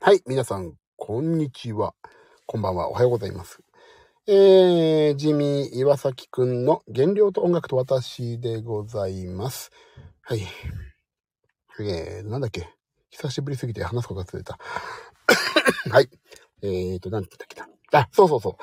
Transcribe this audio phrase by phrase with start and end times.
[0.00, 1.94] はい、皆さん、こんにちは。
[2.46, 2.88] こんばんは。
[2.88, 3.60] おはようございます。
[4.26, 9.70] えー、ジミー岩崎くんの原料と音楽と私でございます。
[10.22, 10.42] はい。
[11.80, 12.68] えー、なんだっけ？
[13.10, 14.58] 久しぶりすぎて話すことが忘れた。
[15.90, 16.10] はい。
[16.62, 18.00] えーと、なんて言ったっけな。
[18.00, 18.54] あ、そうそうそう。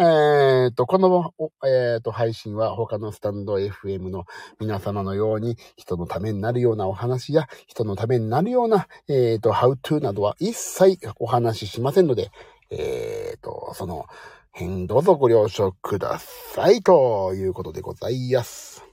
[0.00, 1.34] えーと、この、
[1.66, 4.26] えーと、配信は他のスタンド FM の
[4.60, 12.30] 皆様のように人のためになるようなお話や人のためになるような、えーと、how to などは一切お話ししませんので、
[12.70, 14.06] えーと、その
[14.52, 18.84] 辺どうぞご了承くださいということでございます。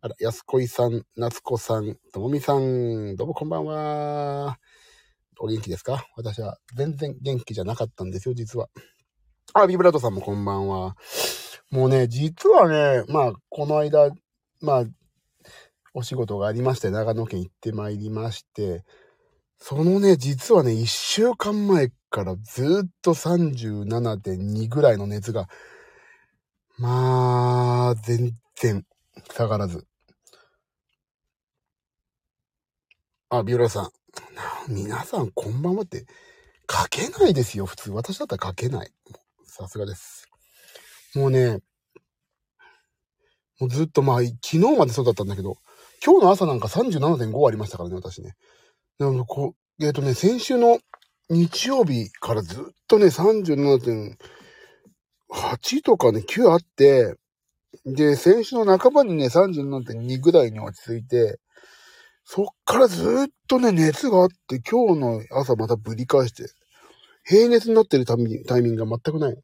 [0.00, 4.58] あら、安子さん、夏子さん、ともみさん、どうもこんばんは。
[5.40, 6.06] お元気ですか？
[6.16, 8.68] 私は全然元気じゃなかったんですよ、実は。
[9.52, 10.96] あ、ビブラートさんもこんばんは。
[11.70, 14.10] もうね、実はね、まあ、この間、
[14.60, 14.84] まあ、
[15.92, 18.84] お仕事がありまして、長野県行ってまいりまして、
[19.58, 25.48] そのね、実はね、一週間前からずっと37.2ぐらいの熱が、
[26.78, 28.84] まあ、全然
[29.34, 29.84] 下がらず。
[33.30, 33.90] あ、ビオラさん。
[34.68, 36.06] 皆さんこんばんはって、
[36.70, 37.90] 書けないですよ、普通。
[37.90, 38.92] 私だったら書けない。
[39.60, 40.26] さすがです。
[41.14, 41.58] もうね、
[43.58, 45.58] もうずっとまあ、昨日までそうだったんだけど、
[46.04, 48.32] 今日の朝なんか37.5ありましたからね、私ね。
[48.98, 50.78] でもこう、えっ、とね、先週の
[51.28, 57.16] 日曜日からずっとね、37.8とかね、9あって、
[57.84, 61.38] で、先週の半ばにね、37.2ぐらいに落ち着いて、
[62.24, 66.44] そっからずっとね、熱があって、今日の朝またぶり返して、
[67.30, 69.36] 平熱になってるタイミングタイミングが全くない。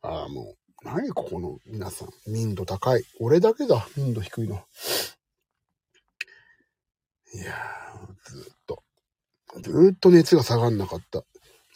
[0.00, 3.04] ああ、もう、何ここの皆さん、民度高い。
[3.20, 4.56] 俺だけだ、民度低いの。
[7.34, 8.82] いやー、ずっと、
[9.60, 11.22] ずっと熱が下がんなかった。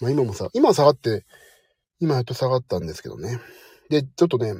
[0.00, 1.26] まあ今もさ、今下がって、
[2.00, 3.38] 今やっと下がったんですけどね。
[3.90, 4.54] で、ちょっとね、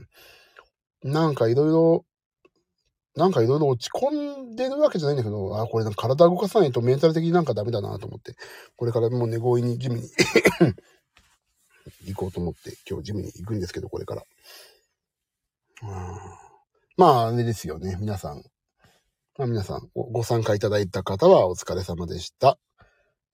[1.03, 2.05] なんかいろいろ、
[3.17, 4.11] なんかいろいろ落ち込
[4.52, 8.35] んでるわけじゃないんだけど、あ、これなんか体動かさないとメンタル的になんかダメだなと思って、
[8.77, 10.08] これからもうね、強引にジムに
[12.07, 14.25] 行こうと思って、今日ジムに行くんですけど、これから。
[16.97, 18.45] まあ、あれですよね、皆さん。
[19.36, 22.58] まあ皆さんご、ご参加いただいた方はお疲れ様でした。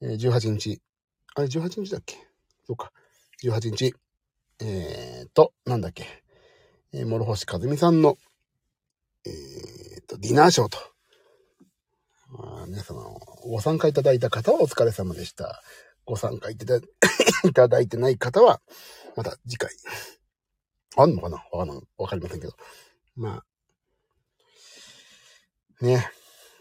[0.01, 0.81] えー18日。
[1.35, 2.17] あれ、18日だっけ？
[2.67, 2.91] そうか。
[3.43, 3.95] 18日。
[4.63, 6.07] えーと、なんだっけ？
[6.93, 8.17] えー、諸星和美さんの、
[10.21, 10.79] ディナーショーと。
[12.29, 13.03] まあ皆様、
[13.43, 15.63] ご参加いただいた方はお疲れ様でした。
[16.05, 16.77] ご参加いただ
[17.49, 18.61] いただいてない方は、
[19.17, 19.75] また次回。
[20.99, 21.43] あんのかな？
[21.53, 21.83] わかんない。
[21.97, 22.53] わかりませんけど。
[23.17, 23.43] ま
[25.81, 26.11] あ、ね。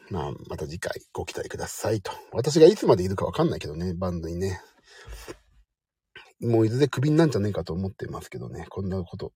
[0.09, 2.13] まあ、また次回ご期待くださいと。
[2.31, 4.61] 私がいつまでいるかわかんないけどね、バンドにね。
[6.39, 8.67] もういずれクビになんじゃねえかと思ってますけどね。
[8.69, 9.33] こんなこと。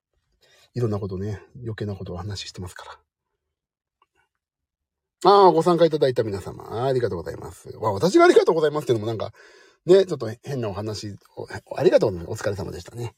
[0.75, 2.99] いろんなことね、余計なことを話ししてますから。
[5.25, 7.69] ああ、ご参加いただいた皆様、ありがとうございます。
[7.77, 9.31] わ私がありがとうございますっていうのもなんか、
[9.85, 11.15] ね、ちょっと変なお話、
[11.75, 12.41] ありがとうございます。
[12.41, 13.15] お疲れ様でしたね。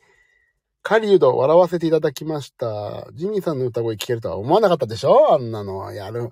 [0.83, 3.07] 狩人、笑わせていただきました。
[3.13, 5.33] ジミーさんの歌声聞けるとは思わなかったでしょ？
[5.33, 6.29] あんなの、やる。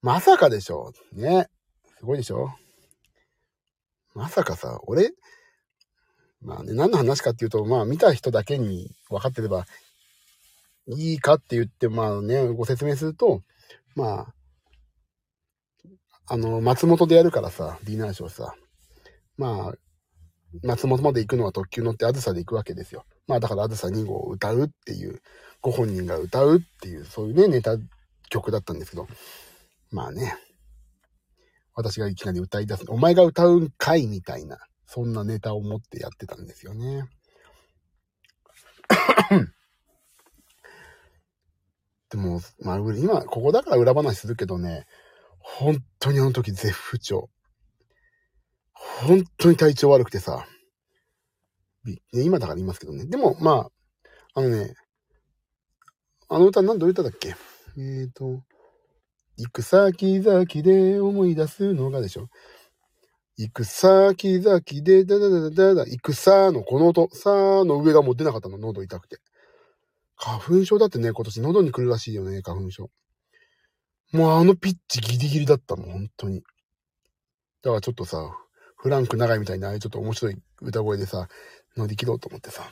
[0.00, 0.92] まさかでしょ？
[1.12, 1.48] ね。
[1.98, 2.50] すごいでしょ？
[4.14, 5.12] まさかさ、俺、
[6.40, 9.66] まあね、何の話かっていうと、まあ見た人だけに分かってれば
[10.86, 13.42] いいかって言って、まあね、ご説明すると、
[13.96, 14.34] まあ、
[16.26, 18.54] あの、松本でやるからさ、ディナーショーさ。
[19.36, 19.74] まあ、
[20.62, 23.04] 松本まで行くのは特急乗ってあずさで行くわけですよ。
[23.26, 25.20] まあだからあずさ2号を歌うっていう、
[25.60, 27.76] ご本人が歌うっていう、そういうね、ネタ
[28.30, 29.08] 曲だったんですけど、
[29.90, 30.34] まあね、
[31.74, 37.04] 私がいきなり歌い出す、お前が歌うんかいみたいな、そんなネタを持ってやってたんですよね。
[42.10, 44.86] でも、まあ、今、ここだから裏話するけどね、
[45.46, 47.28] 本当にあの時絶不調。
[48.72, 50.46] 本当に体調悪くてさ、
[51.84, 53.06] ね今だから言いますけどね。
[53.06, 53.68] でも、ま
[54.34, 54.74] あ、あのね、
[56.28, 57.36] あの歌、なんどういう歌だっけ？
[57.76, 58.42] えーと、
[59.36, 62.28] 行く先々で思い出すのがでしょ
[63.36, 69.18] 行く先々で、だだだだだだ、行くさーのこの音、さーの上がもう出なかったの、喉痛くて。
[70.16, 72.90] 花粉症だってね、今年喉に来るらしいよね、花粉症。
[74.12, 76.42] もうあのピッチギリギリだったの、本当に。
[77.62, 78.18] だからちょっとさ、
[78.76, 81.28] フランク長いみたいな、ああいうちょっと面白い歌声でさ、
[81.76, 82.62] 乗り切ろうと思ってさ。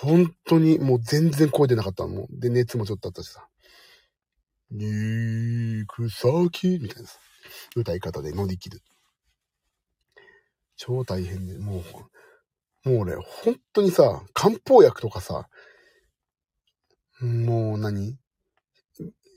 [0.00, 2.10] 本当にもう全然声出なかったの。
[2.10, 3.48] もで、熱もちょっとあったしさ。
[4.70, 7.18] 行く先みたいなさ、
[7.74, 8.82] 歌い方で乗り切る。
[10.76, 11.82] 超大変で、も
[12.84, 15.48] う、もう俺、本当にさ、漢方薬とかさ、
[17.20, 18.16] もう何？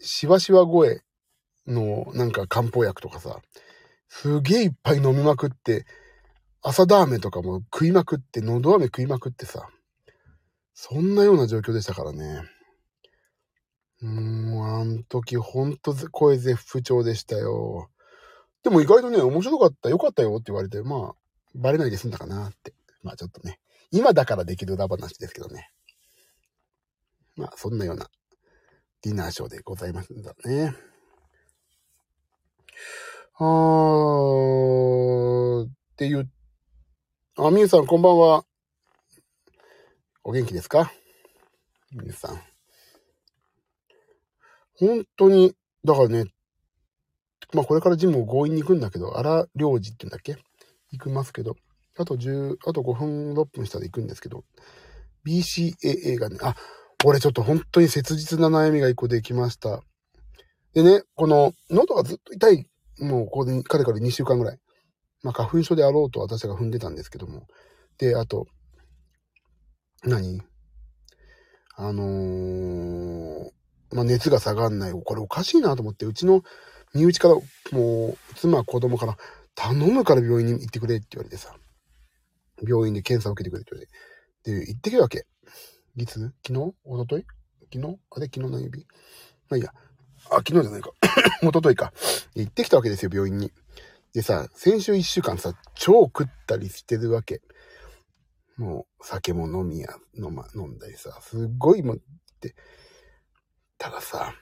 [0.01, 1.01] しわしわ声
[1.67, 3.39] のなんか漢方薬とかさ、
[4.09, 5.85] すげえいっぱい飲みまくって、
[6.61, 9.69] 朝ダーメとかも食いまくって、喉飴食いまくってさ、
[10.73, 12.43] そんなような状況でしたからね。
[14.01, 17.89] うーん、あの時ほんと声絶不調でしたよ。
[18.63, 21.15] でも意外とね、面白かった、よかったよって言われて、まあ、
[21.55, 22.73] バレないで済んだかなって。
[23.03, 23.59] まあちょっとね、
[23.91, 25.69] 今だからできる裏話ですけどね。
[27.35, 28.09] まあそんなような
[29.03, 30.75] ディナーショーでございますんだね。
[33.39, 36.29] あー、っていう、
[37.37, 38.43] あ、みゆさんこんばんは。
[40.23, 40.91] お元気ですか？
[41.91, 42.39] みゆさん。
[44.75, 46.25] 本当に、だからね、
[47.53, 50.37] まあこれからジムを強引に行くんだけど、荒領事って言うんだっけ？
[50.91, 51.55] 行きますけど、
[51.97, 54.43] あと10、あと5分、6分したら行くんですけど、
[55.25, 56.55] BCAA がね、あ、
[57.03, 59.81] 俺ちょっと本当に切実な悩みが一個できました。
[60.73, 62.65] でね、この喉がずっと痛い、
[62.99, 64.59] もうここで、かれかれ2週間ぐらい。
[65.23, 67.47] まあ花粉症であろうと私が踏んでたんですけども。
[67.97, 68.47] で、あと、
[70.03, 70.41] 何？
[71.75, 73.51] あのー、
[73.91, 74.91] まあ熱が下がんない。
[74.91, 76.43] これおかしいなと思って、うちの
[76.93, 77.35] 身内から、
[77.71, 79.17] もう、妻、子供から、
[79.55, 81.55] 頼むから病院に行ってくれって言われてさ。
[82.67, 84.65] 病院で検査を受けてくれって言われて。
[84.65, 85.25] で、行ってけるわけ。
[85.97, 86.73] いつ昨日？
[86.85, 87.25] おととい
[87.71, 87.99] 昨日？
[88.11, 89.73] あれ昨日何指まあいいや。
[90.29, 90.91] あ、昨日じゃないか。
[91.43, 91.91] おとといか。
[92.35, 93.51] 行ってきたわけですよ、病院に。
[94.13, 97.41] でさ、先週一週間さ、超食ったりしてるわけ。
[98.57, 101.97] もう、酒も飲みや、飲ま、飲んだりさ、すっごいもっ
[102.39, 102.55] て。
[103.77, 104.33] たださ、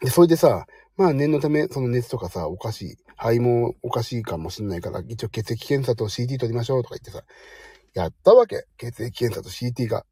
[0.00, 2.96] で、それでさ、まあ念のため、その熱とかさ、おかしい。
[3.16, 7.24] 肺もおかしいかもしんないから、一応血液検査と CT 取りましょうとか言ってさ、
[7.94, 8.66] やったわけ。
[8.76, 10.04] 血液検査と CT が。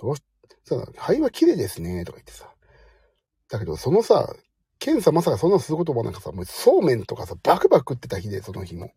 [0.00, 0.22] どうし、
[0.64, 2.52] さ、肺は綺麗ですね、とか言ってさ。
[3.50, 4.34] だけど、そのさ、
[4.78, 8.92] 検査まさかそんなのすることもなんかさ、もうそうめんとかさ、バクバク食ってた日で、その日も。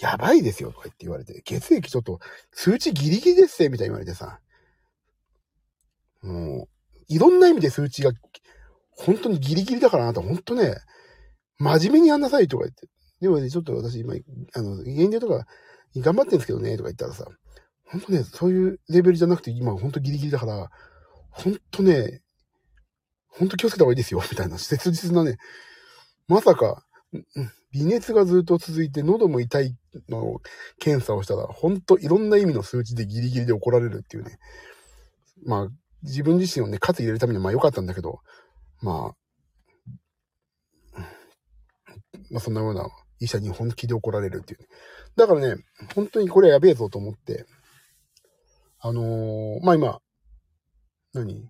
[0.00, 2.18] やばいですよ、とか言って言われて、血液ちょっと、
[2.52, 4.40] 数値ギリギリですね、みたいに言われてさ。
[6.22, 6.68] もう、
[7.08, 8.12] いろんな意味で数値が、
[8.90, 10.76] 本当にギリギリだからなと、本当ね、
[11.58, 12.88] 真面目にやんなさいとか言って。
[13.20, 14.14] でもね、ちょっと私今、
[14.54, 15.46] あの、減量とか
[15.96, 17.26] 頑張ってんですけどね、とか言ったらさ、
[17.94, 20.68] ほんとね、そういうレベルじゃなくて、今ほんとギリギリだから、
[21.30, 22.22] ほんとね、
[23.28, 25.36] ほんと気をつけた方がいいですよ、 みたいな切実なね、
[26.26, 26.84] まさか、
[27.70, 29.76] 微熱がずっと続いて喉も痛い
[30.08, 30.40] の
[30.80, 34.38] 検査をしたら、ほんといろんな意味の数値でギリギリで怒られるっていうね。
[35.46, 35.68] まあ、
[36.02, 38.18] 自分自身をね、勝つ入れるためにはまあ良かったんだけど、
[38.82, 39.14] ま
[40.96, 41.00] あ、
[42.30, 42.88] まあそんなような
[43.20, 44.66] 医者に本気で怒られるっていうね。
[45.14, 45.62] だからね、
[45.94, 47.46] 本当にこれはやべえぞと思って、
[48.86, 49.98] あのー、まあ今、
[51.14, 51.48] 何？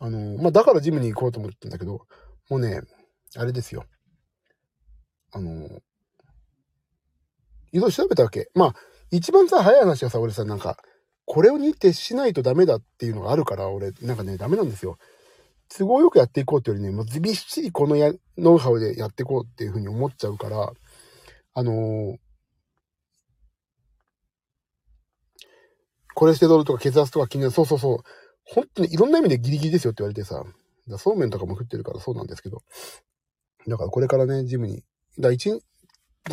[0.00, 2.00] あのー、まあだからジムに行こうと思ってんだけど、
[2.50, 2.80] もうね、
[3.36, 3.84] あれですよ。
[5.32, 5.64] あのー、
[7.70, 8.48] いろいろ調べたわけ。
[8.56, 8.74] まあ、
[9.12, 10.76] 一番さ、早い話はさ、俺さ、なんか、
[11.24, 14.98] これをに徹しないとダメだっていうのがあるから、俺、なんかね、ダメなんですよ。
[15.68, 20.72] 都合よくやっていこうっていうよりね、もうびっしりこのや、ノウハウでやっていこうっていうふうに思っちゃうから、
[21.54, 22.16] あのー、
[26.14, 27.52] コレステロールとか血圧とか気になる。
[27.52, 27.98] そうそうそう。
[28.44, 30.44] 本当にいろんな意味でギリギリですよって言われてさ。
[30.88, 32.62] だそうめんとかも食ってるからそうなんですけど。
[33.66, 34.84] だからこれからね、ジムに。
[35.18, 35.62] だ一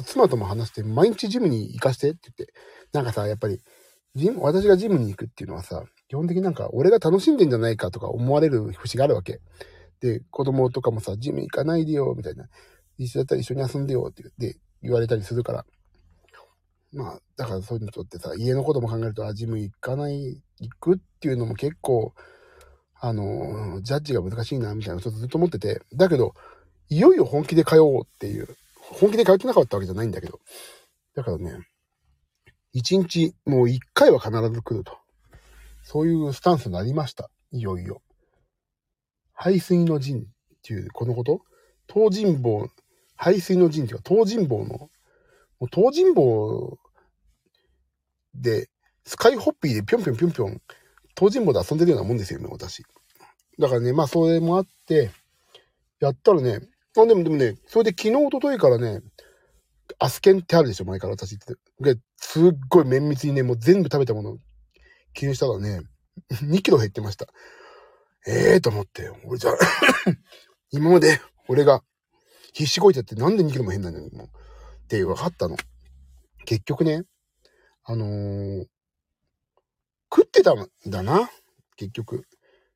[0.05, 2.53] 妻とも話して、毎日ジムに行かしてって言って。
[2.93, 3.59] なんかさ、やっぱり、
[4.15, 9.39] ジム、私がジムに行くっていうのはさ、基本的になんか、俺が楽しんでんじゃないかとか思われる節があるわけ。
[10.01, 12.47] で、子供とかもさ、ジム行かないでよ、みたいな。
[12.97, 14.23] 一緒だったら一緒に遊んでよって
[14.81, 15.65] 言われたりするから。
[16.93, 22.13] まあ、だからそういうのとってさ、家のことも考えると、あ、ジム行かない、行くっていうのも結構、
[22.99, 26.33] あの、ジャッジが難しいな、みたいな、ちょっとずっと思ってて、だけど、
[26.89, 30.39] いよいよ本気で通おうっていう、本気で通ってなかったわけじゃないんだけど、
[31.15, 31.59] だからね、
[32.73, 34.97] 一日、もう一回は必ず来ると。
[35.83, 37.29] そういうスタンスになりました。
[37.51, 38.01] いよいよ。
[39.33, 40.23] 排水の陣っ
[40.61, 41.41] ていう、このこと？
[41.91, 42.69] 東尋坊、
[43.15, 44.89] 排水の陣っていうか、東尋坊の
[45.67, 46.77] 東尋坊
[48.33, 48.69] で、
[49.05, 50.61] スカイホッピーでぴょんぴょんぴょんぴょん、
[51.17, 52.83] 東尋坊で遊んでるようなもんですよね、私。
[53.59, 55.11] だからね、まあそれもあって、
[55.99, 56.59] やったらね、
[56.97, 59.01] あ、でもでもね、それで昨日、おとといからね、
[59.99, 61.55] アスケンってあるでしょ、前から私って。
[62.17, 64.37] すっごい綿密にね、もう全部食べたものを
[65.13, 65.81] 記入したらね、
[66.31, 67.27] 2キロ減ってました。
[68.27, 69.55] ええー、と思って、俺じゃあ
[70.71, 71.83] 今まで俺が
[72.53, 74.29] 必死こいてってなんで2キロも減んないのに、もう。
[74.97, 75.55] って分かったの。
[76.45, 77.03] 結局ね、
[77.85, 78.65] あのー、
[80.13, 81.29] 食ってたんだな。
[81.77, 82.25] 結局。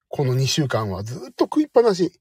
[0.07, 2.13] この2週間はずっと食いっぱなし。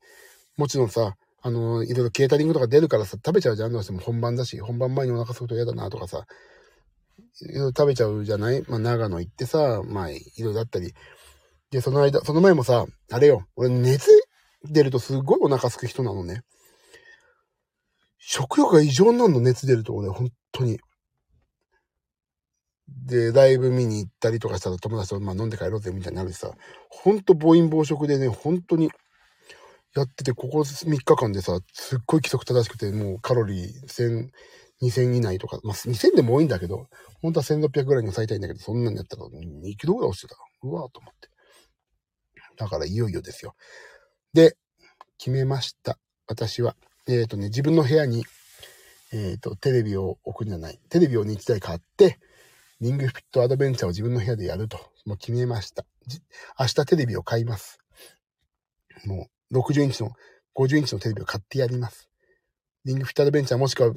[0.57, 3.73] もちろんさ、あのー、いろいろケータリングとか出るからさ、食べちゃうじゃん。
[3.73, 6.27] どうしても本番だし、本番前にお腹すくと嫌だなとかさ、
[7.43, 8.63] いろいろ食べちゃうじゃない？
[8.67, 10.93] まあ、長野行ってさ、まあ、いろいろだったり。
[11.71, 14.11] で、その間、その前もさ、あれよ、俺熱
[14.65, 16.43] 出るとすごいお腹すく人なのね。
[18.27, 20.79] 食欲が異常になるの、熱出ると俺、本当に。
[22.89, 26.51] で、ライブ見に行ったりとかしたら友達と、まあ、飲んで帰ろうぜみたいになるしさ、
[26.89, 28.91] ほんと暴飲暴食でね、本当に
[29.95, 34.31] やってて、ここ3日間でさ、すっごい規則正しくて、もうカロリー1000、
[34.83, 36.89] 2000以内とか、まあ、2000でも多いんだけど、
[37.21, 40.37] 本当は1600ぐらいに抑えたいんだけど、そんなんやったら2キロぐらい落ちてた。
[40.63, 41.29] うわーと思って。
[42.57, 43.55] だからいよいよですよ。
[44.33, 44.57] で、
[45.19, 45.99] 決めました。
[46.27, 46.75] 私は。
[47.07, 48.25] えっ、ー、とね、自分の部屋に、
[49.13, 50.79] えっ、ー、と、テレビを置くんじゃない。
[50.89, 52.19] テレビをね、1台買って、
[52.81, 55.85] リングフィットアドベンチャーを自分の部屋でやると、もう決めました。
[56.59, 57.79] 明日テレビを買います。
[59.05, 60.13] もう、60インチの、
[60.57, 62.09] 50インチのテレビを買ってやります。
[62.85, 63.95] リングフィットアドベンチャーもしくは、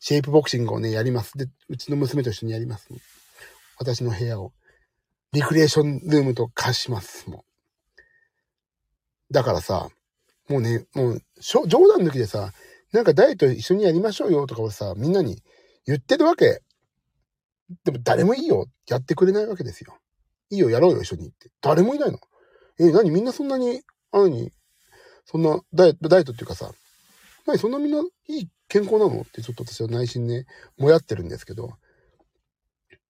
[0.00, 1.36] シェイプボクシングをね、やります。
[1.36, 2.88] で、うちの娘と一緒にやります。
[3.78, 4.52] 私の部屋を、
[5.32, 7.28] リクリエーションルームと化します。
[7.28, 7.44] も
[9.30, 9.32] う。
[9.32, 9.88] だからさ、
[10.48, 12.52] もうね、もう、冗談抜きでさ、
[12.92, 15.42] なんかダイエット一緒にやりましょうよとかをさ、みんなに
[15.86, 16.62] 言ってるわけ。
[17.84, 18.66] でも誰もいいよ。
[18.88, 19.98] やってくれないわけですよ。
[20.50, 21.50] いいよ、やろうよ、一緒にって。
[21.60, 22.18] 誰もいないの。
[22.78, 23.10] え、何？
[23.10, 24.52] みんなそんなに、あのに、
[25.24, 26.70] そんなダイエット、ダイエットっていうかさ、
[27.46, 27.58] 何？
[27.58, 29.22] そんなみんないい健康なの？
[29.22, 30.46] ってちょっと私は内心ね、
[30.78, 31.72] もやってるんですけど。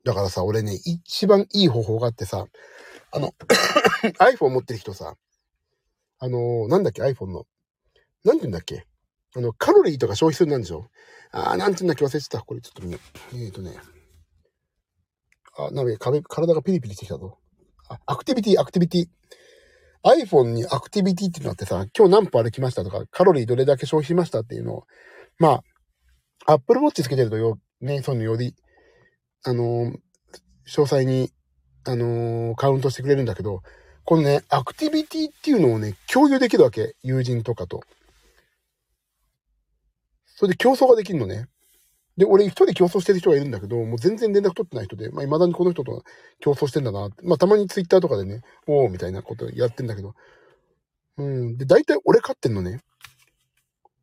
[0.04, 2.46] だからさ、俺ね、一番いい方法があってさ、
[3.12, 3.34] あの
[4.20, 5.16] iPhone 持ってる人さ、
[6.18, 7.44] あのー、なんだっけ、iPhone の。
[8.26, 8.86] なんて言うんだっけ？
[9.34, 10.88] あの、カロリーとか消費するなんでしょ？
[11.32, 12.04] あー、なんて言うんだっけ？
[12.04, 12.40] 忘れてた。
[12.40, 12.94] これちょっと見。
[12.94, 13.76] えっ、ー、とね。
[15.56, 17.38] あ、なんか壁、体がピリピリしてきたぞ。
[17.88, 19.06] あ、アクティビティ、アクティビティ。
[20.04, 24.84] iPhone にアクティビティっていうのがあってさ、今日何歩歩きましたとか、カロリーどれだけ消費しましたっていうのを、
[25.38, 25.62] ま
[26.46, 28.54] あ、Apple Watch つけてるとよ、ね、そのより、
[29.44, 29.92] あのー、
[30.68, 31.32] 詳細に、
[31.84, 33.62] あのー、カウントしてくれるんだけど、
[34.04, 36.94] このね、アクティビティっていうのをね、共有できるわけ。
[37.02, 37.80] 友人とかと。
[40.36, 41.48] それで競争ができるのね。
[42.16, 46.02] で、俺一人で競争してる人がいるんだけど、もう全然連絡取ってない人で、まあ未だにこの人と
[46.40, 47.10] 競争してんだな。
[47.24, 50.14] まあたまにツイッターとかでね、おーみたいなことやってんだけど。
[51.18, 51.56] うん。
[51.56, 52.80] で、大体俺勝ってんのね。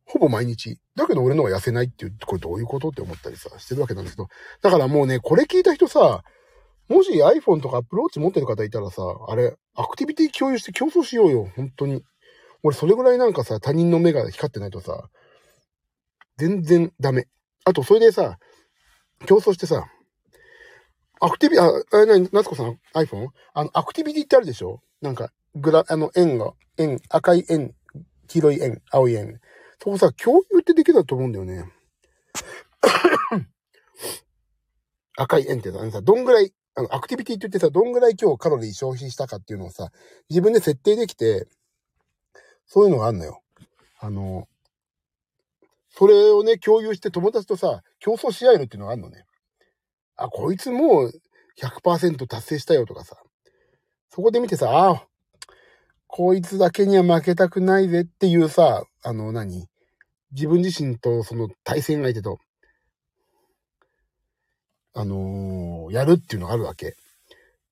[0.06, 0.78] ほぼ毎日。
[0.94, 4.28] だけど俺の方が痩せないっていう、これどういうことって思ったりさ、してるわけなんですけど。
[4.62, 6.22] だからもうね、これ聞いた人さ、
[6.88, 12.04] もし iPhone とか Apple Watch 持ってる方いたらさ、あれ、アクティビティ共有して競争しようよ、本当に。
[12.62, 15.08] 俺それぐらいなんかさ、他人の目が光ってないとさ、
[16.36, 17.26] 全然ダメ。
[17.64, 18.38] あと、それでさ、
[19.26, 19.86] 競争してさ、
[21.20, 23.28] アクティビ、あ、あれなに、夏子さん iPhone?
[23.54, 24.82] あの、アクティビティってあるでしょ？
[25.00, 27.74] なんか、グラ、あの、円が、円、赤い円、
[28.26, 29.40] 黄色い円、青い円。
[29.82, 31.64] そこさ、共有ってできたと思うんだよね。
[35.16, 39.90] 赤い円ってさ、どんぐらいあの、アクティビティって言ってさ、どんぐらい今日カロリー消費したかっていうのをさ、
[40.28, 41.46] 自分で設定できて、
[42.66, 43.42] そういうのがあんのよ。
[44.00, 44.48] あの、
[45.96, 49.24] それをね、共有して友達とさ、競争し合えるっていうのがあるのね。
[50.16, 51.12] あ、こいつもう
[51.60, 53.16] 100%達成したよとかさ。
[54.10, 55.06] そこで見てさ、ああ、
[56.06, 59.66] こいつだけには負けたくないぜっていうさ、あの何？
[60.32, 62.38] 自分自身とその対戦相手と
[64.94, 66.94] あのー、やるっていうのがあるわけ。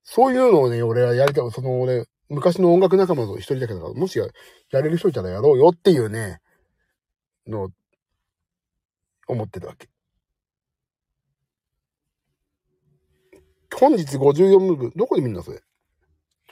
[0.03, 1.51] そういうのをね、俺はやりたい。
[1.53, 4.27] その俺、昔の音楽仲間と一人だけだから、もしや
[4.73, 6.41] やれる人いたらやろうよっていうね、
[7.47, 7.71] の、
[9.27, 9.89] 思ってたわけ。
[13.79, 14.93] 本日54ムーブ。
[14.95, 15.63] どこで見んだ、それ？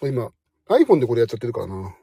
[0.02, 0.32] 今、
[0.68, 1.94] iPhone でこれやっちゃってるからな。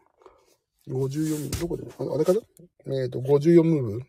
[0.88, 1.60] 54ムーブ。
[1.60, 2.40] どこであれかな？
[2.86, 4.06] えっ、ー、と、54ムーブ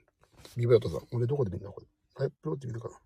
[0.57, 1.09] ビブラートさん。
[1.13, 1.87] 俺どこで見んだ、これ？
[2.15, 2.97] タイプローチ見るかな。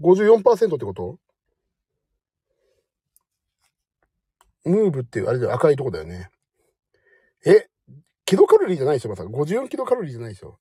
[0.00, 1.18] 54%ってこと？
[4.64, 6.30] ムーブっていう、あれで赤いとこだよね。
[7.44, 7.68] え？
[8.26, 9.30] キロカロリーじゃないでしょまさか。
[9.30, 10.58] 54キロカロリーじゃないでしょ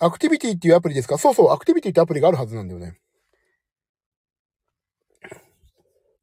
[0.00, 1.16] アクティビティっていうアプリですか？
[1.16, 2.98] そうそう、アクティビティってアプリがあるはずなんだよね。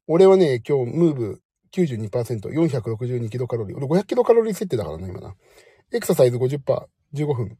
[0.06, 3.76] 俺はね、今日、ムーブ92%、462キロカロリー。
[3.76, 5.34] 俺500キロカロリー設定だからね、今な。
[5.92, 6.60] エクササイズ50%、
[7.14, 7.58] 15分。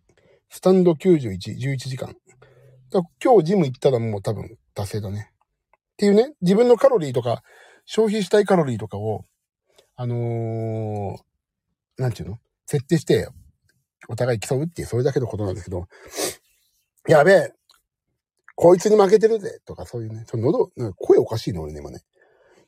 [0.49, 2.15] スタンド91、11時間。
[3.23, 5.33] 今日ジム行ったらもう多分達成だね。
[5.35, 7.43] っていうね、自分のカロリーとか、
[7.85, 9.25] 消費したいカロリーとかを、
[9.97, 12.39] あのー、なんていうの？
[12.67, 13.29] 設定して、
[14.09, 15.89] お互い競うっていう、それだけのことなんですけど、
[17.09, 17.53] やべえ
[18.55, 22.01] こいつに負けてるぜとかそういうね、その喉、なんか声おかしいの俺ね、今ね。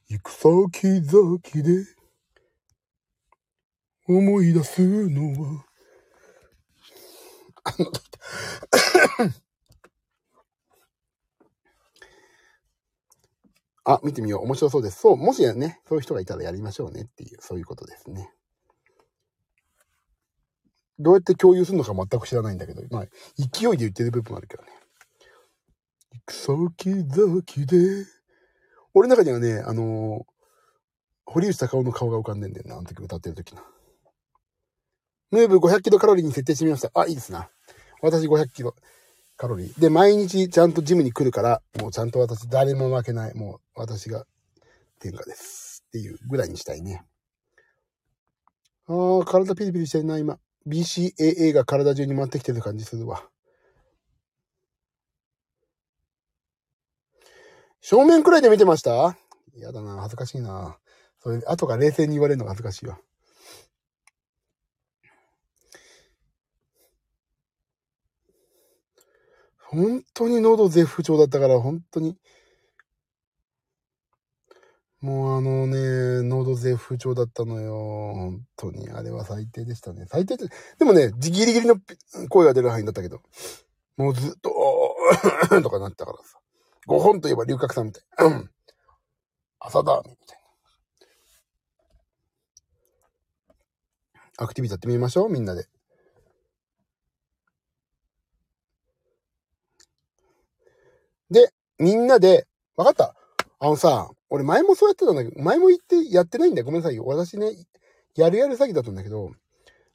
[0.09, 1.85] 行く先々で
[4.07, 5.65] 思い出すのは、
[7.65, 7.93] あの、
[13.91, 14.43] あ、見てみよう。
[14.43, 15.01] 面白そうです。
[15.01, 18.31] そう、もしやね、そういう人がいたらやりましょうねっていう、そういうことですね。
[20.99, 23.07] どうやって共有するのか全く知らないんだけど、まあ、
[23.39, 24.69] 勢いで言ってる部分もあるけどね。
[26.13, 28.07] 行く先々で、
[28.93, 30.25] 俺の中にはね、あのー、
[31.25, 33.63] 堀内隆夫の顔が浮かんでんだよな、あの時歌ってる時の。
[35.31, 36.91] ムーブ500キロカロリーに設定してみました。
[36.93, 37.49] あ、いいですな。
[38.03, 38.75] 私500キロ
[39.39, 39.81] カロリー。
[39.81, 43.35] で、毎日ちゃんとジムに来るから、もうちゃんと私誰も負けない。
[43.35, 44.27] もう私が
[44.99, 45.85] 天下です。
[45.87, 47.05] っていうぐらいにしたいね。
[48.89, 50.39] ああ、体ピリピリしてるな、今。
[50.67, 53.23] BCAA が体中に回ってきてる感じするわ。
[57.81, 59.17] 正面くらいで見てました？
[59.57, 60.77] やだな、恥ずかしいな。
[61.21, 62.99] それ、後から冷静に言われるのが恥ずかしいわ。
[69.71, 72.17] 本当に喉絶不調だったから、本当に。
[75.01, 77.75] もうあのね、喉絶不調だったのよ。
[78.15, 78.91] 本当に。
[78.91, 80.07] あれは最低でしたね。
[80.09, 80.47] 最低って、
[80.79, 81.77] でもね、ギリギリの
[82.31, 83.21] 声が出る範囲だったけど、
[83.99, 84.51] もうずっと、
[85.63, 86.39] とかなったからさ。
[86.87, 88.05] 5本といえば龍角さんみたい。
[89.61, 90.39] 朝だみたい
[94.17, 94.45] な。
[94.45, 95.69] アクティビティやってみましょう、みんなで。
[101.31, 103.15] で、みんなで、わかった？
[103.61, 106.65] あのさ、俺前もそうやってたんだけど、前も言ってやってないんだよ。
[106.65, 106.99] ごめんなさい。
[106.99, 107.53] 私ね、
[108.15, 109.31] やるやる詐欺だったんだけど、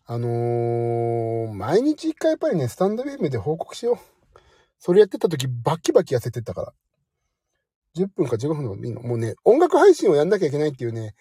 [0.05, 3.97] あのー、毎日一回やっぱりね、スタンド FM で報告しよう。
[4.79, 6.73] それやってた時バキバキ痩せてったから。
[7.95, 9.01] 10分か15分のいいの。
[9.01, 11.13] もうね、音楽配信をやんなきゃいけないっていうね、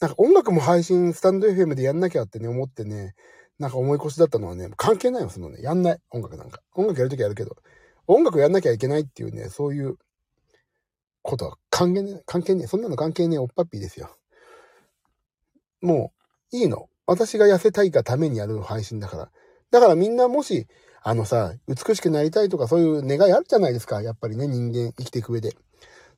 [0.00, 3.14] なんか音楽も配信、スタンド FM でやんなきゃってね、思ってね、
[3.58, 5.98] なんか思い越しだったのはね、関係ないよ、そのね、やんない。
[6.10, 6.60] 音楽なんか。
[6.74, 7.56] 音楽やるときやるけど、
[8.06, 9.96] 音楽やんなきゃいけないっていうね、そういう
[11.22, 12.66] ことは関係ねえ、関係ねえ。
[12.66, 14.16] そんなの関係ねえ、おっぱっぴーですよ。
[15.80, 16.12] も
[16.52, 16.88] う、いいの。
[17.06, 19.30] 私が痩せたいがためにやる配信だから。
[19.70, 20.66] だからみんなもし、
[21.02, 24.02] あのさ、美しくなりたいとかそういう願いあるじゃないですか。
[24.02, 25.56] やっぱりね、人間生きていく上で。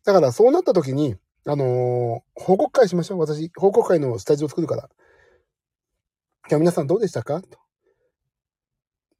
[0.05, 1.17] だからそうなった時に、
[1.47, 3.19] あのー、報告会しましょう。
[3.21, 4.91] 私、報告会のスタジオ作るから。
[6.49, 7.41] じゃあ皆さんどうでしたか？
[7.41, 7.59] と。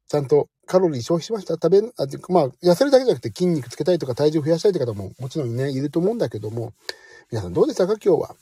[0.07, 1.55] ちゃんとカロリー消費しました？
[1.55, 6.73] 食べる、あ、まあ、痩せるだけじゃなくて筋肉つけたいとか体重増やしたいって方ももちろんね、いると思うんだけども、
[7.31, 7.93] 皆さんどうでしたか？
[8.03, 8.35] 今日は。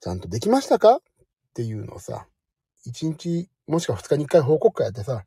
[0.00, 0.96] ちゃんとできましたか？
[0.96, 1.00] っ
[1.54, 2.26] ていうのをさ、
[2.86, 5.24] 1日、もしくは2日に1回報告会やってさ、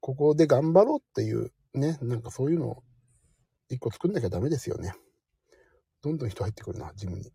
[0.00, 2.82] ここで頑張ろうっていう、ね、なんかそういうのを
[3.70, 4.94] 1個作んなきゃダメですよね。
[6.02, 7.32] どんどん人入ってくるな、ジムに。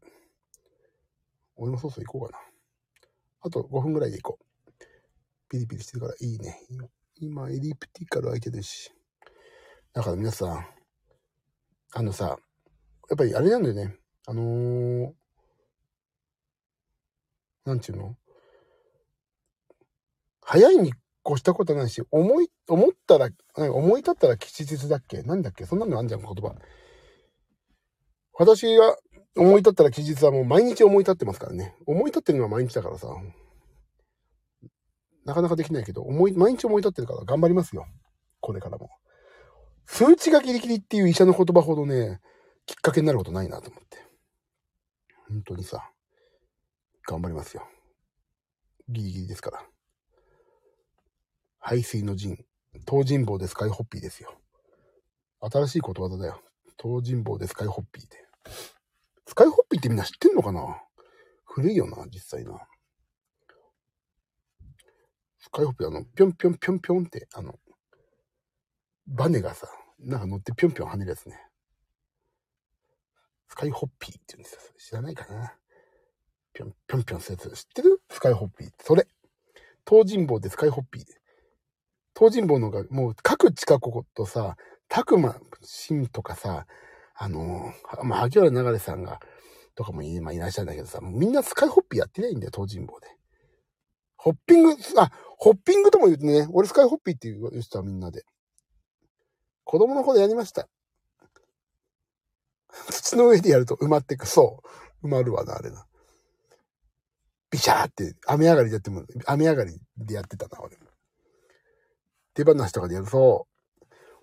[1.56, 2.44] 俺もそろそろ行こうかな。
[3.42, 4.46] あと5分ぐらいで行こう。
[5.50, 6.60] ピリピリしてるからいいね。
[7.16, 8.92] 今、エリプティカル相手ですし。
[9.94, 10.66] だから皆さん、
[11.94, 12.38] あのさ、
[13.10, 13.96] やっぱりあれなんだよね。
[14.28, 15.12] あのー、
[17.66, 18.16] なんちゅうの？
[20.42, 20.94] 早いに
[21.28, 25.24] 越したことないし、思い、思ったら、思い立ったら吉日だっけ？
[25.24, 25.66] なんだっけ？
[25.66, 26.56] そんなのあんじゃん、言葉。
[28.34, 28.96] 私が
[29.36, 31.76] 思い立ったら吉日はもう毎日思い立ってますからね。
[31.86, 33.08] 思い立ってるのは毎日だからさ。
[35.30, 37.86] なかなかできないけど、思い、毎日思い立ってるから頑張りますよ。
[38.42, 38.90] これからも。
[39.86, 42.20] 数値がギリギリっていう医者の言葉ほどね、
[42.66, 43.98] きっかけになることないなと思って。
[45.28, 45.92] 本当にさ、
[47.08, 47.68] 頑張りますよ。
[48.90, 49.64] ギリギリですから。
[51.60, 52.44] 排水の陣。
[52.88, 54.34] 東尋坊でスカイホッピーですよ。
[55.42, 56.42] 新しいことわざだよ。
[56.82, 58.18] 東尋坊でスカイホッピーで。
[59.28, 60.82] スカイホッピーってみんな知ってんのかな？
[61.46, 62.68] 古いよな、実際な。
[65.40, 67.56] スカイホッピーあの、ぴょんぴょんぴょんぴょんって、あの、
[69.08, 69.68] バネがさ、
[70.00, 71.40] なんか乗ってぴょんぴょん跳ねるやつね。
[73.48, 74.60] スカイホッピーって言うんですよ。
[74.78, 75.56] 知らないかな。
[76.54, 77.64] ぴょんぴょんぴょんするやつ。
[77.64, 78.02] 知ってる？
[78.12, 78.70] スカイホッピー。
[78.84, 79.08] それ。
[79.88, 81.04] 東尋坊でスカイホッピー。
[82.16, 84.56] 東尋坊のが、もう各近くとさ、
[84.88, 86.68] たくましんとかさ、
[87.16, 87.74] あの
[88.04, 89.20] まあ、萩原流さんが、
[89.76, 93.08] とかも今いらっしゃるんだけどさ、みんなスカイホッピーやってないんだよ、東尋坊で。
[94.22, 98.26] ホッピング、あ、ホッピングとも言うてね、俺スカイホッピーって言う人はみんなで。
[99.64, 100.68] 子供の頃やりました。
[102.92, 104.28] 土の上でやると埋まってく。
[104.28, 104.62] そ
[105.02, 105.08] う。
[105.08, 105.88] 埋まるわな、あれな。
[107.50, 110.78] ビシャーって雨上がりでやっても、雨上がりでやってたな、俺。
[112.34, 113.48] 手放しとかでやると、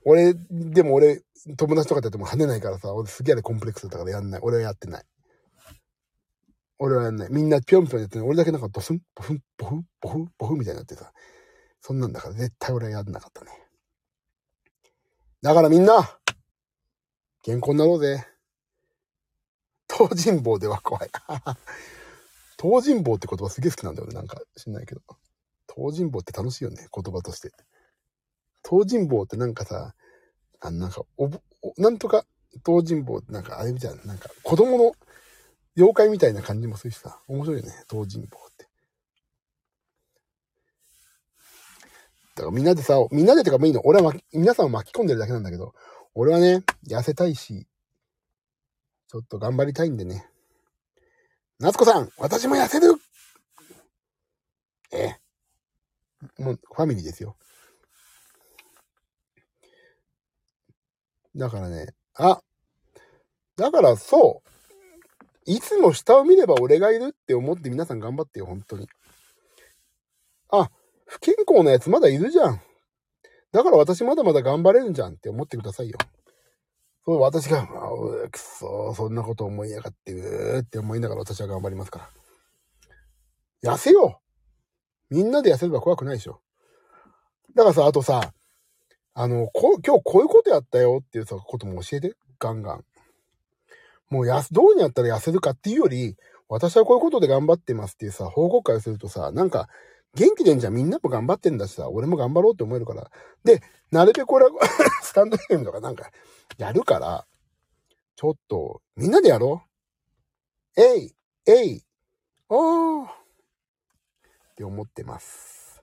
[0.04, 1.22] 俺、でも俺、
[1.56, 4.40] 友達とかでやっても跳ねないからさ、俺すげえコンプレックスだったからやんない。
[4.42, 5.04] 俺はやってない。
[6.78, 7.28] 俺はやんない。
[7.30, 11.12] みんなぴょんぴょんやってる俺だけなんかドスン、ボフン、ボフン、ボフン、ボフンみたいになってさ。
[11.80, 13.50] そんなんだから絶対俺はやんなかったね。
[15.40, 16.18] だからみんな、
[17.42, 18.26] 健康になろうぜ。
[19.88, 21.10] 東尋坊では怖い。
[22.60, 24.14] 東尋坊って言葉すげえ好きなんだよね。
[24.14, 25.00] なんか知んないけど。
[25.72, 26.88] 東尋坊って楽しいよね。
[26.92, 27.52] 言葉として。
[28.68, 29.94] 東尋坊ってなんかさ、
[30.60, 31.40] あなんか、おぼ、
[31.78, 32.26] なんとか
[32.66, 34.92] 東尋坊ってなんかあれみたいな、なんか子供の
[35.76, 37.72] 妖怪みたいな感じもするしさ、面白いよね。
[37.90, 38.66] 東尋坊って。
[42.34, 43.82] だからみんなでさ、みんなでってかもいいの。
[43.86, 45.74] 俺は皆さんを巻き込んでるだけなんだけど、
[46.14, 47.66] 俺はね、痩せたいし、
[49.08, 50.28] ちょっと頑張りたいんでね。
[51.58, 52.94] 夏子さん、私も痩せる
[54.92, 55.16] え
[56.38, 56.42] え。
[56.42, 57.36] もう、ファミリーですよ。
[61.34, 62.40] だからね、あ、
[63.56, 64.55] だからそう。
[65.46, 68.88] いつも下を見れば俺がいるって思って皆さん頑張ってよ、本当に。
[70.50, 70.70] あ、
[71.06, 72.60] 不健康なやつまだいるじゃん。
[73.52, 75.98] だから私まだまだ頑張れるんじゃんって思ってくださいよ。
[77.04, 82.10] そう、私が、あくそ、そんなこと思いやがって、うーって思いながら私は頑張りますか
[83.62, 83.72] ら。
[83.74, 84.20] 痩せよ
[85.10, 86.40] うみんなで痩せれば怖くないでしょ。
[87.54, 88.32] だからさ、あとさ、
[89.14, 92.14] あの、こ、今日こういうことやったよっていうさ、ことも教えて。
[92.38, 92.84] ガンガン。
[94.10, 96.16] もうやす、どうにやったら痩せるかっていうより、
[96.48, 99.68] 私はこういうことで頑張ってますっていうさ、報告会をするとさ、なんか、
[100.14, 100.74] 元気でんじゃん。
[100.74, 103.10] みんなも頑張ってんだしさ、俺も頑張ろうって思えるから。
[103.44, 104.52] で、なるべくこれは
[105.02, 106.10] スタンドゲームとかなんか、
[106.56, 107.26] やるから、
[108.14, 109.62] ちょっと、みんなでやろ
[110.76, 110.80] う。
[110.80, 111.14] えい、
[111.46, 111.82] えい、
[112.48, 113.10] おーっ
[114.56, 115.82] て思ってます。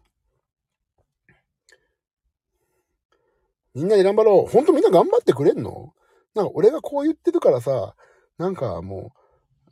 [3.76, 4.52] みんなで頑張ろう。
[4.52, 5.94] ほんとみんな頑張ってくれんの？
[6.36, 7.96] なんか俺がこう言ってるからさ、
[8.38, 9.14] なんかも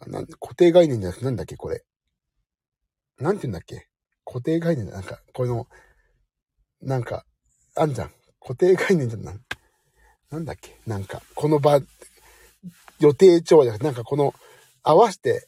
[0.05, 1.83] う、なん固定概念じゃなくてなんだっけこれ。
[3.19, 3.87] なんて言うんだっけ
[4.25, 5.67] 固定概念なんか、この、
[6.81, 7.25] なんか、
[7.75, 8.11] あんじゃん。
[8.39, 9.23] 固定概念じゃん。
[9.23, 11.79] なんだっけなんか、この場、
[12.99, 14.33] 予定調じゃなくて、なんかこの、
[14.83, 15.47] 合わして、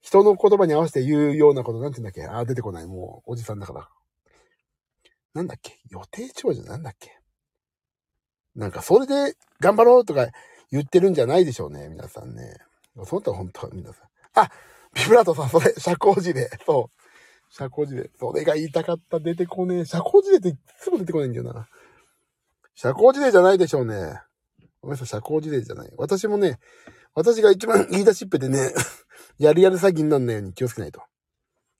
[0.00, 2.86] 人の言葉に合わせて言うようなこと、なんて言うんだっけああ、出てこない。
[2.86, 3.88] もう、おじさんだから。
[5.34, 7.18] なんだっけ予定調じゃなんだっけ
[8.54, 10.28] なんか、それで頑張ろうとか
[10.70, 12.56] 言ってるんじゃないでしょうね、皆さんね。
[13.04, 14.06] そうだったら本当は皆さん。
[14.34, 14.50] あ
[14.94, 16.48] ビブラートさん、それ、社交辞令。
[16.64, 17.54] そう。
[17.54, 18.10] 社交辞令。
[18.18, 19.20] それが言いたかった。
[19.20, 19.84] 出てこねえ。
[19.84, 21.68] 社交辞令っていつも出てこないんだよな。
[22.74, 24.20] 社交辞令じゃないでしょうね。
[24.80, 25.92] ごめんなさい、社交辞令じゃない。
[25.96, 26.58] 私もね、
[27.14, 28.72] 私が一番言い出しっぺでね、
[29.38, 31.02] やるやる詐欺にならないように気をつけないと。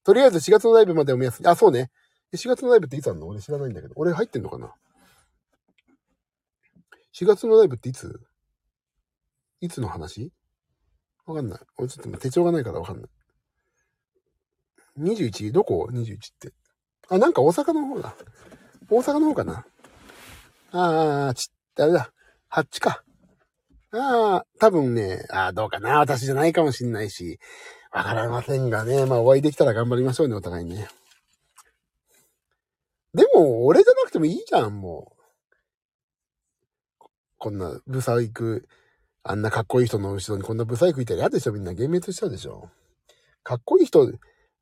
[0.04, 1.46] とりあえず4月のライブまでお目安に。
[1.46, 1.90] あ、そうね。
[2.34, 3.26] 4月のライブっていつあるの？
[3.28, 3.94] 俺知らないんだけど。
[3.96, 4.74] 俺入ってんのかな
[7.14, 8.20] ?4 月のライブっていつ？
[9.60, 10.32] いつの話？
[11.26, 11.60] わかんない。
[11.76, 13.10] 俺ちょっと手帳がないからわかんない。
[14.98, 15.52] 21?
[15.52, 16.52] どこ ?21 って。
[17.08, 18.14] あ、なんか大阪の方だ。
[18.88, 19.66] 大阪の方かな。
[20.72, 22.12] ああ、ち、あれだ。
[22.48, 23.02] ハッチか。
[23.92, 25.98] ああ、多分ね、ああ、どうかな。
[25.98, 27.38] 私じゃないかもしんないし。
[27.92, 29.06] わかりませんがね。
[29.06, 30.88] まあ、お会いできたら頑張りましょうね、お互いにね。
[33.14, 37.04] でも、俺じゃなくてもいいじゃん、もう。
[37.38, 38.68] こんな、ブサイク、
[39.28, 41.72] あんなかっこいい人の後ろにこんなブサイクいたら嫌でしょ、みんな。
[41.72, 42.70] 幻滅しちゃうでしょ。
[43.42, 44.12] かっこいい人、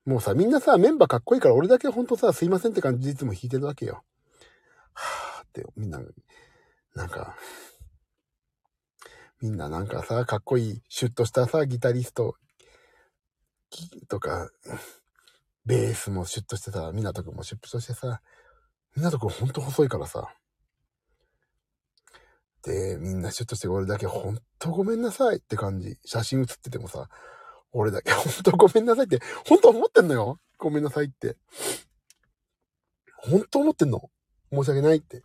[0.07, 4.03] もうさ、みんなさ、メンバーかっこいいから俺だけほんとさ、すいませんって感じでいつも弾いてるわけよ。
[4.95, 6.01] はぁって、みんな、
[6.95, 7.37] なんか、
[9.43, 12.37] みんななんかさ、かっこいい、シュッとしたさ、ギタリスト、
[14.09, 14.49] とか、
[15.67, 18.23] ベースもシュッとしてさ、みなとくんもシュッとしてさ、
[18.97, 20.35] みなとくんほんと細いからさ。
[22.65, 25.97] で、みんなシュッとして俺だけほんとごめんなさいって感じ。
[26.05, 27.09] 写真写っててもさ、
[27.73, 30.39] 俺だけほんとごめんなさいって、ほんと思ってんのよ。
[30.59, 31.37] ごめんなさいって。
[33.17, 34.11] ほんと思ってんの。
[34.53, 35.23] 申し訳ないって。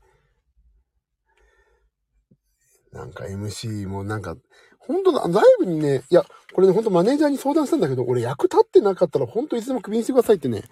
[2.91, 4.36] なんか MC もなんか、
[4.80, 10.63] 本当だ、ライブにね、いや、これね、ほんとマネージャーに相談したんだけど、俺役立ってなかったらほんといつでもクビにしてくださいってね、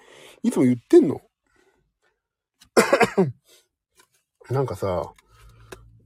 [0.41, 1.21] いつも言ってんの。
[4.49, 5.13] なんかさ、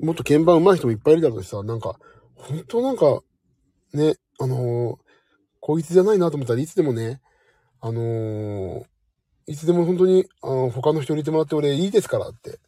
[0.01, 1.99] もっと鍵盤上手い人もいっぱいいるだろうしさ、なんか、
[2.35, 3.21] ほんとなんか、
[3.93, 4.97] ね、あのー、
[5.59, 7.21] こいつじゃないなと思ったらいつでもね、
[7.79, 8.83] あのー、
[9.45, 12.59] いつでも本当に、あの、他の人入れてもらって俺いいですからって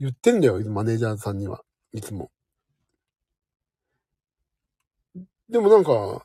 [0.00, 1.62] 言ってんだよ、マネージャーさんには。
[1.92, 2.30] いつも。
[5.50, 6.24] でもなんか、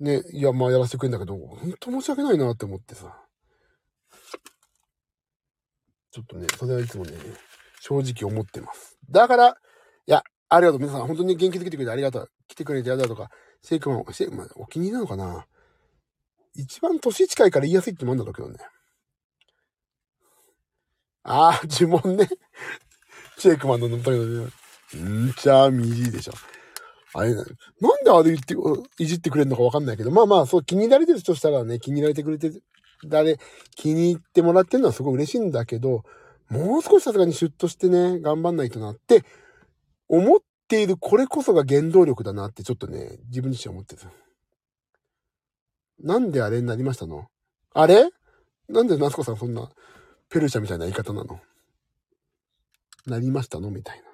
[0.00, 3.24] ね、いや、まあやらせてくれんだけど、本当申し訳ないなって思ってさ。
[6.10, 7.12] ちょっとね、それはいつもね、
[7.80, 8.98] 正直思ってます。
[9.10, 9.52] だから、い
[10.06, 10.80] や、ありがとう。
[10.80, 12.30] 皆さん、本当に元気づけてくれてありがとう。
[12.48, 13.30] 来てくれてありがとうとか、
[13.62, 15.46] シェイクマン、シェイクマン、お気に入りなのかな
[16.54, 18.56] 一番年近いから言いやすいってもんだろうけどね。
[21.22, 22.28] ああ、呪文ね。
[23.38, 24.46] シェイクマンの飲みたけどね。
[24.96, 26.32] んちゃみじいでしょ。
[27.14, 28.54] あれ、なんであれ言って、
[28.98, 32.50] いじってくれるのかわかんないけど、まあまあ、そう、気に入られてるとしたらね、気に入られてくれて、
[33.06, 33.38] 誰、
[33.76, 36.02] 気に入ってもらってるのはすごい嬉しいんだけど、
[36.50, 39.24] もう少しさすがにシュッとしてね、頑張んないとなって、
[40.08, 44.02] 思っているこれこそが原動力だなってちょっとね、自分自身思ってる。
[46.00, 47.26] なんであれになりましたの？
[47.74, 48.08] あれ？
[48.68, 49.68] なんでナスコさんそんな、
[50.30, 51.40] ペルシャみたいな言い方なの？
[53.06, 53.70] なりましたの？
[53.70, 54.04] みたいな。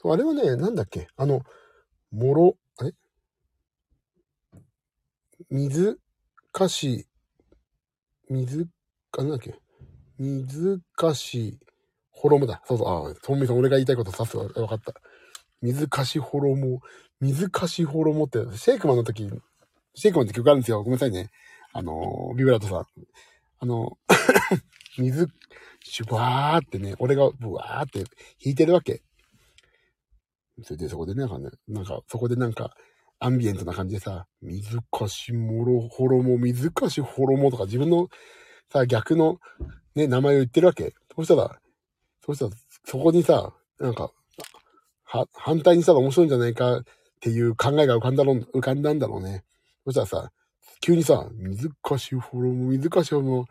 [0.00, 1.08] そう、あれはね、なんだっけ？
[1.16, 1.42] あの、
[2.12, 2.56] もろ、
[5.50, 5.98] 水
[6.52, 7.06] かし、
[8.28, 8.68] 水、
[9.16, 9.54] あ、なんだっけ？
[10.18, 11.58] 水かし、
[12.12, 12.62] 衣だ。
[12.66, 14.94] そうそう、あ、トンミさん、俺が言いたいことさすが、わかった。
[15.62, 16.80] 水かし衣、
[17.20, 19.28] 水かし衣って、シェイクマンの時、
[19.94, 20.78] シェイクマンって曲あるんですよ。
[20.82, 21.30] ごめんなさいね。
[21.72, 22.84] あの、ビブラートさん。
[23.60, 23.98] あの、
[24.98, 25.28] 水、
[25.82, 28.08] シュワーってね、俺がブワーって弾
[28.52, 29.02] いてるわけ。
[30.62, 32.74] それでそこでなんかね、なんか、そこでなんか、
[33.20, 38.08] アンビエントな感じでさ、水かしもろ、ほろも、水かしほろもとか自分の
[38.72, 39.38] さ、逆の
[39.94, 40.94] ね、名前を言ってるわけ。
[41.16, 41.58] そしたら、
[42.24, 42.50] そしたら、
[42.84, 44.12] そこにさ、なんか、
[45.04, 46.84] は、反対にしたら面白いんじゃないかっ
[47.20, 49.44] ていう考えが浮かんだろ、浮かんだんだろうね。
[49.84, 50.32] そしたらさ、
[50.80, 53.46] 急にさ、水かしほろも、水かしほろも、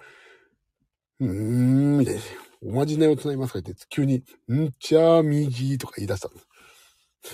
[1.20, 2.22] うーん、みたいな。
[2.64, 6.36] おまじないを唱えますかって、急に、んちゃみじとか言い出したの。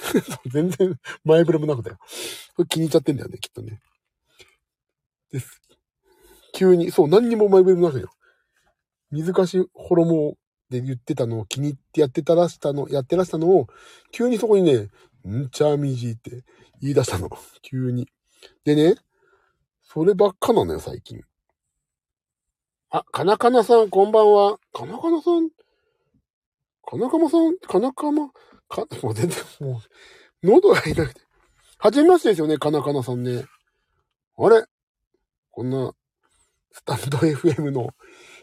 [0.52, 1.98] 全然前触れもなくだよ。
[2.56, 3.82] これ気に入っちゃってんだよね、きっとね。
[5.32, 5.62] です。
[6.54, 8.10] 急に、そう、何にも前触れもなくよ。
[9.12, 10.38] 水かし衣
[10.70, 13.68] で言ってたのを気に入ってやってたらしたの、やってらしたのを、
[14.12, 14.90] 急にそこにね、
[15.28, 16.44] んちゃみじって
[16.82, 17.30] 言い出したの。
[17.62, 18.08] 急に。
[18.64, 18.96] でね、
[19.82, 21.22] そればっかなのよ、最近。
[22.90, 24.58] あ、かなかなさん、こんばんは。
[24.72, 25.50] かなかなさん？
[26.86, 27.58] かなかまさん？
[27.58, 28.32] かなかま
[28.74, 29.82] か、もう全然、も
[30.44, 31.22] う、喉が痛くて。
[31.78, 33.46] はじめましてですよね、かなかなさんね。
[34.38, 34.66] あれ？
[35.52, 35.94] こんな、
[36.72, 37.92] スタンド FM の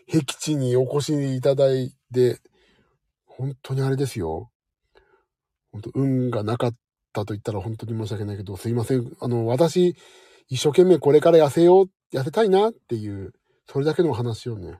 [0.06, 2.38] 僻地にお越しいただいて、
[3.26, 4.50] 本当にあれですよ。
[5.72, 6.74] 本当運がなかっ
[7.12, 9.10] たと言ったら本当に申し訳ないけど、すいません。
[9.20, 9.96] あの、私、
[10.48, 13.32] 一生懸命これから痩せよう、痩せたいなっていう、
[13.68, 14.78] それだけの話をね、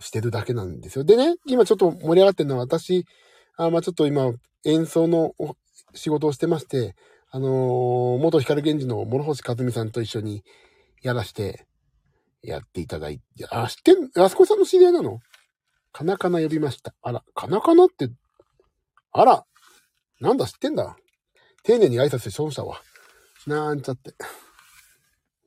[0.00, 1.04] してるだけなんですよ。
[1.04, 3.06] でね、今ちょっと盛り上がってるのは私、
[3.62, 4.32] あまあちょっと今、
[4.64, 5.34] 演奏の
[5.92, 6.96] 仕事をしてまして、
[7.30, 10.42] あのー、元光源氏の諸星和美さんと一緒に
[11.02, 11.66] やらして、
[12.42, 15.20] やっていただいて、あ、知ってん、あそこさんの知り合いなの？
[15.92, 16.94] かなかな呼びました。
[17.02, 18.08] あら、かなかなって、
[19.12, 19.44] あら、
[20.20, 20.96] なんだ知ってんだ？
[21.62, 22.80] 丁寧に挨拶して損したわ。
[23.46, 24.14] なんちゃって。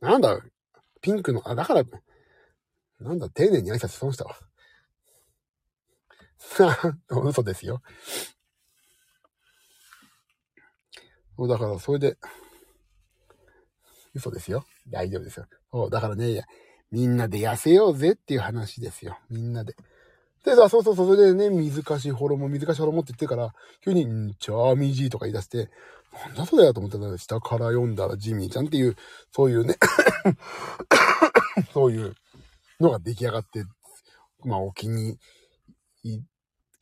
[0.01, 0.39] なんだ、
[1.01, 1.83] ピンクの、あ、だから、
[2.99, 4.35] なんだ、丁寧に挨拶損したわ。
[7.09, 7.81] 嘘ですよ。
[11.35, 12.17] そう、だから、それで、
[14.13, 14.65] 嘘ですよ。
[14.89, 15.47] 大丈夫ですよ。
[15.71, 16.45] そう、だからね、
[16.91, 19.17] みんなで痩せようぜっていう話ですよ。
[19.29, 19.75] みんなで。
[20.45, 23.53] でさ、そうそうそう、それでね、水かしホロモ、水かしホロモって言ってから、
[23.83, 25.69] 急に、んちゃーみじーとか言い出して、
[26.13, 28.95] なんだそれやと思ったら、下から読んだらジミーちゃんっていう、
[29.31, 29.75] そういうね
[31.73, 32.13] そういう
[32.79, 33.63] のが出来上がって、
[34.43, 35.17] まあ、お気に
[36.03, 36.21] 入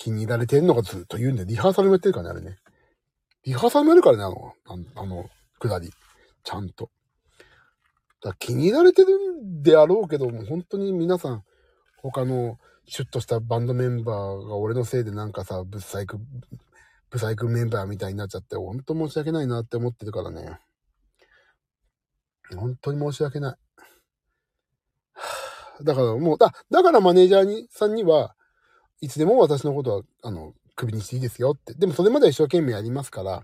[0.02, 2.58] 気に入られてんのかずっと言うんで、リハーサルもやってるからね、あれね。
[3.46, 4.54] リハーサルもやるからね、あの、
[4.96, 5.92] あの、くだり。
[6.44, 6.90] ちゃんと。
[8.24, 11.44] だ気に入られてるんであろうけども、本当に皆さん、
[12.02, 16.18] 他のシュッとしたバンドメンバーが俺のせいでなんかさ、ブサイク、
[17.12, 20.58] ブサイクメンバーみたいになっちゃって、本当申し訳ないなって思ってるからね。
[22.56, 23.58] 本当に申し訳ない。
[25.84, 28.36] だからもう、だ、だからマネージャーに、さんには、
[29.02, 31.74] いつでも私のことは、あの、首にしていいですよって。
[31.74, 33.44] でもそれまでは一生懸命やりますから、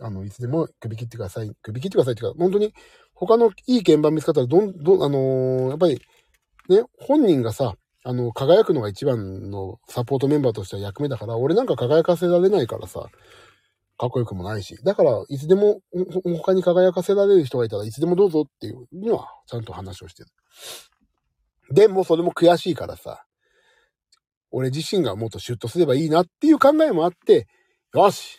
[0.00, 1.52] あの、いつでも首切ってください。
[1.62, 2.72] 首切ってくださいっていうか、本当に
[3.14, 6.00] 他のいい鍵盤見つかったら、どん、どん、あのー、やっぱり、
[6.68, 13.06] ね、本人がさ、あの、輝くのが一番のサポートメンバーとしては役目だから、俺なんか輝かせられないからさ、
[13.96, 14.76] かっこよくもないし。
[14.84, 15.80] だから、いつでも、
[16.38, 20.28] 他に輝かせられる人がいたらいつでもどうぞっていうのは、ちゃんと話をしてる。
[21.72, 23.23] でも、それも悔しいからさ、
[24.56, 27.48] 俺自身がもっとシュッとすればいいなっていう考えもあって、
[27.92, 28.38] よし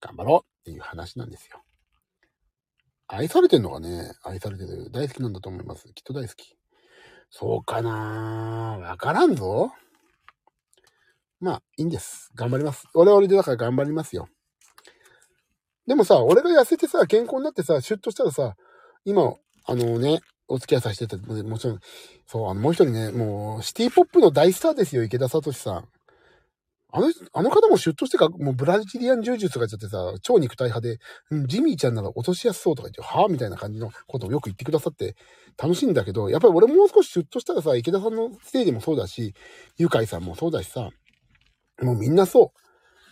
[0.00, 1.62] 頑張ろうっていう話なんですよ。
[3.06, 4.90] 愛されてんのかね愛されてる。
[4.90, 5.84] 大好きなんだと思います。
[5.94, 6.56] きっと大好き。
[7.30, 9.70] そうかなわからんぞ。
[11.38, 12.32] まあ、いいんです。
[12.34, 12.88] 頑張ります。
[12.94, 14.28] 俺は俺でだから頑張りますよ。
[15.86, 18.56] でもさ、俺が痩せてさ、健康になってさ、シュッとしたらさ、
[19.04, 19.34] 今、
[19.66, 20.20] あのね、
[20.52, 21.80] お付き合いさせてた、もちろん、
[22.26, 25.88] そう、あの、もう一人ね、もう、シティポップの大スターですよ、池田聡さん。
[26.94, 30.98] あの、あの方もシュッとしてか、もうブラジリアン柔術とか言っちゃってさ、超肉体派で、
[31.30, 35.16] うん、ジミーちゃんなら落としやすそうとか言って、はぁみたいな感じのことをよく言ってくださって
[35.56, 39.34] 楽しいんだけど、やっぱり俺もう少しシュッとしたらさ、池田さんのステージもそうだし、
[39.78, 40.90] ゆかいさんもそうだしさ、
[41.80, 42.62] もうみんなそう。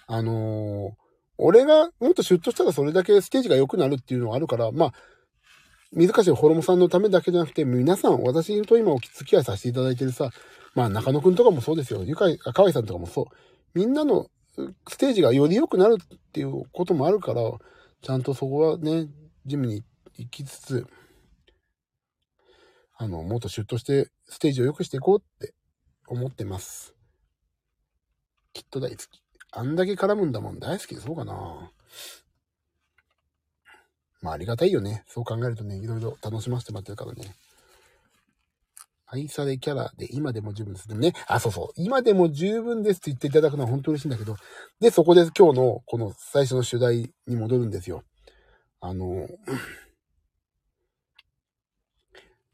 [0.09, 0.92] あのー、
[1.38, 4.92] 俺がもっとシュッとしたらそれだけステージが良くなるっていうのがあるから、まあ、
[5.92, 10.31] 水かしホロモさんのためだけじゃなくて、皆さん、私と今お付き合いさせていただいてるさ、
[10.74, 12.05] まあ中野くんとかもそうですよ。
[12.05, 13.24] ゆかい、かわいさんとかもそう。
[13.74, 14.31] みんなの
[14.88, 17.42] ステージがより良くなるっていうこともあるから、
[18.03, 19.09] ちゃんとそこはね、
[19.46, 19.83] ジムに
[20.16, 20.87] 行きつつ、
[22.96, 25.55] あの、もっとシュッとしてステージを良くしていこうって
[26.07, 26.94] 思ってます。
[28.53, 29.22] きっと大好き。
[29.53, 31.72] あんだけ絡むんだもん大好きそうかな。
[34.23, 35.05] まあありがたいよね。
[35.07, 37.35] そう考えるとね、いろいろ楽しませてもらってるからね。
[39.13, 40.87] 愛されキャラで今でも十分です。
[40.87, 41.73] でもね、あ、そうそう。
[41.77, 44.37] 今でも十分ですって言っていただくのは本当に嬉しいんだけど、
[44.79, 48.05] で、そこで今日のこの最初の主題に戻るんですよ。
[48.81, 49.29] あの、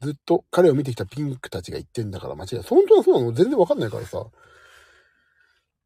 [0.01, 2.63] ずっと彼を見てきたピンクたちが言ってんだから間違いない。
[2.63, 3.33] 本当はそうなの？
[3.33, 4.25] 全然わかんないからさ。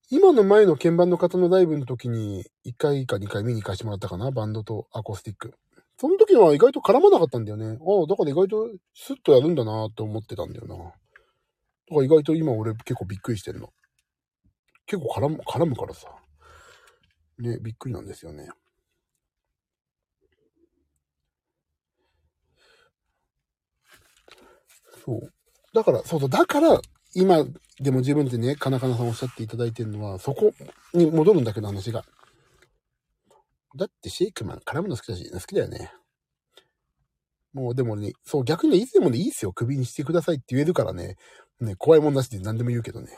[0.09, 5.53] 今の前の鍵盤の方のライブの時に1回か2回見に行かしてもらったかなバンドとアコースティック。
[6.01, 7.77] その時は意外と絡まなかったんだよね。
[7.79, 10.75] ああ、だから意外とスッとやるんだなって思ってたんだよな。
[10.75, 10.93] だか
[11.91, 13.69] ら意外と今俺結構びっくりしてるの。
[14.87, 16.07] 結構絡む、絡むからさ。
[17.37, 18.49] ね、びっくりなんですよね。
[25.05, 25.31] そう。
[25.71, 26.81] だから、そうそう、だから、
[27.13, 27.45] 今
[27.79, 30.51] でも自分でね、カナカナさんおっしゃっていただいてるのは、そこ
[30.95, 32.03] に戻るんだけど話が。
[33.75, 35.91] だってシェイクマン絡むの好きだし、好きだよね。
[37.53, 39.53] もうでもね、そう、逆にねいつでもね、いいっすよ。
[39.53, 41.17] 首にしてくださいって言えるからね。
[41.59, 43.17] ね、怖いもんなしで何でも言うけどね。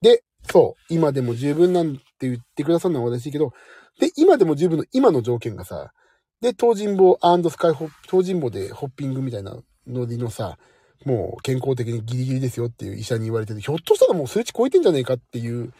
[0.00, 3.52] で、そう、今でも十分なんて言ってくださるのは嬉しいけど、
[4.00, 5.92] で、今でも十分の今の条件がさ、
[6.40, 7.18] で、東尋坊
[7.50, 10.58] スカイホッ、東尋坊でホッピングみたいなノリのさ、
[11.04, 15.72] もう健康的にギリギリですよっていう医者に言われてて、ひょっとしたらもう数値超えてんじゃねえかっていう、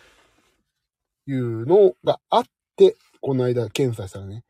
[1.27, 2.45] いうのがあっ
[2.77, 4.45] て、この間検査したらね、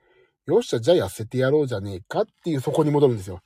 [0.46, 3.40] よっしゃ、じゃあ痩せてやろうじゃねえかっていうそこに戻るんですよ。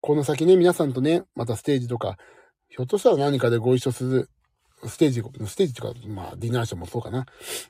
[0.00, 2.16] この先ね、皆さんとね、またステージとか、
[2.68, 4.30] ひょっとしたら何かでご一緒する、
[4.86, 7.26] ステージ、ステージとか、まあ、ディナーショーもそうかな。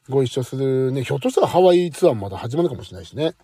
[0.09, 3.35] ご一緒するね、ひょっとしたらハワイツアーもまた始まるかもしれないしね。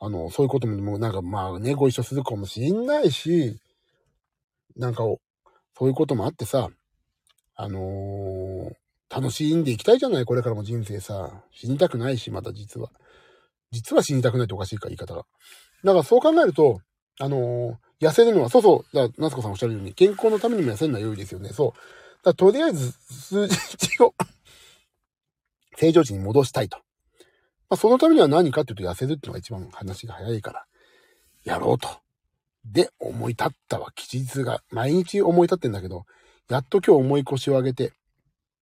[0.00, 3.60] あの、そういうことも、なんかまあね、ご一緒するかもしんないし、
[4.76, 5.04] なんか、
[5.78, 6.70] そういうこともあってさ、
[7.54, 8.81] あのー、
[9.14, 11.42] 楽しんでいきたいじゃないこれからも人生さ。
[11.52, 12.90] 死にたくないし、また実は。
[13.70, 15.26] 実は死にたくないっておかしいか、言い方が。
[15.84, 16.80] だからそう考えると、
[17.20, 21.50] あのー、痩せるのは、そうそう、だ夏子さんおっしゃるように、健康のためにも痩せるのは良いですよね。
[21.50, 22.24] そう。
[22.24, 23.56] だとりあえず、数字
[24.02, 24.14] を
[25.76, 26.78] 正常値に戻したいと。
[27.68, 30.66] まあ、そのためには何かっていうと、痩せるっていうのが一番話が早いから、
[31.44, 31.88] やろうと。
[32.64, 36.06] で、思い立ったは吉日が、毎日思い立ってんだけど、
[36.48, 37.92] やっと今日思い腰を上げて、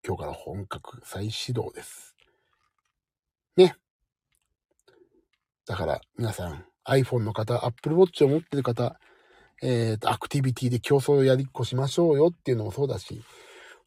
[0.06, 2.16] 今日から本格再始動です。
[3.56, 3.76] ね。
[5.66, 8.98] だから皆さん iPhone の方、Apple Watch を持ってる方、
[9.62, 13.22] えっ、ー、と、アクティビティで競争をやりっこしましょうよっていうのもそうだし、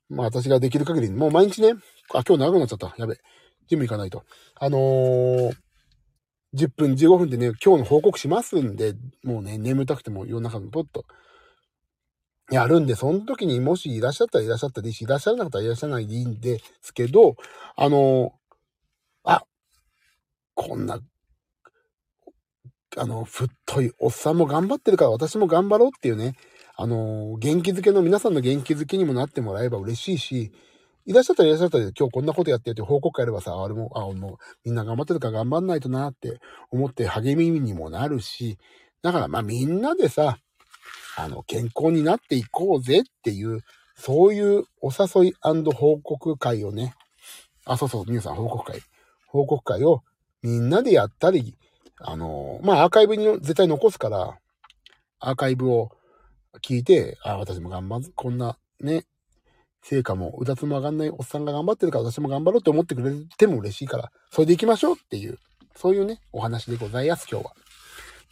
[0.09, 1.73] まあ私ができる限り、もう毎日ね、
[2.13, 2.93] あ、今日長くなっちゃった。
[2.97, 3.17] やべ。
[3.67, 4.23] ジム行かないと。
[4.55, 5.51] あのー、
[6.53, 11.05] 10分、15分でね、今日の報告しますんで、もうね、眠たくても夜中にポッと
[12.51, 17.35] やるんで、その時にもしいらっしゃったらいらっしゃったでいいし、いらっしゃらなかったらいらっしゃらないでいいんですけど、
[17.75, 18.33] あの、
[19.23, 19.43] あ、
[20.55, 20.99] こんな、
[22.97, 26.35] あの、太いおっさんも頑張ってるから私も頑張ろうっていうね、
[26.75, 30.51] あの、元気づけの皆さんの元気づけにもなってもらえば嬉しいし、
[31.05, 36.39] いらっしゃったらいらっしゃったら今日こんなことやってって報告会あればさ、あれも、あ、もうみんな頑張ってるから頑張んないとなって
[36.71, 38.57] 思って励みにもなるし、
[39.01, 40.37] だからまあみんなでさ、
[41.15, 43.61] あの、健康になっていこうぜっていう、
[43.95, 45.33] そういうお誘い
[45.73, 46.95] 報告会をね、
[47.65, 48.81] あ、そうそう、皆さん報告会。
[49.27, 50.03] 報告会を
[50.41, 51.55] みんなでやったり、
[51.99, 54.37] あの、まあ、アーカイブに絶対残すから、
[55.19, 55.91] アーカイブを
[56.61, 59.05] 聞いて、あ、私も頑張る、こんなね、
[59.81, 65.39] 成果もうだつも上がんないおっさんが頑張ってるから私も頑張ろうって思ってくれても嬉しいから、それで行きましょうっていう、
[65.75, 67.53] そういうね、お話でございます、今日は。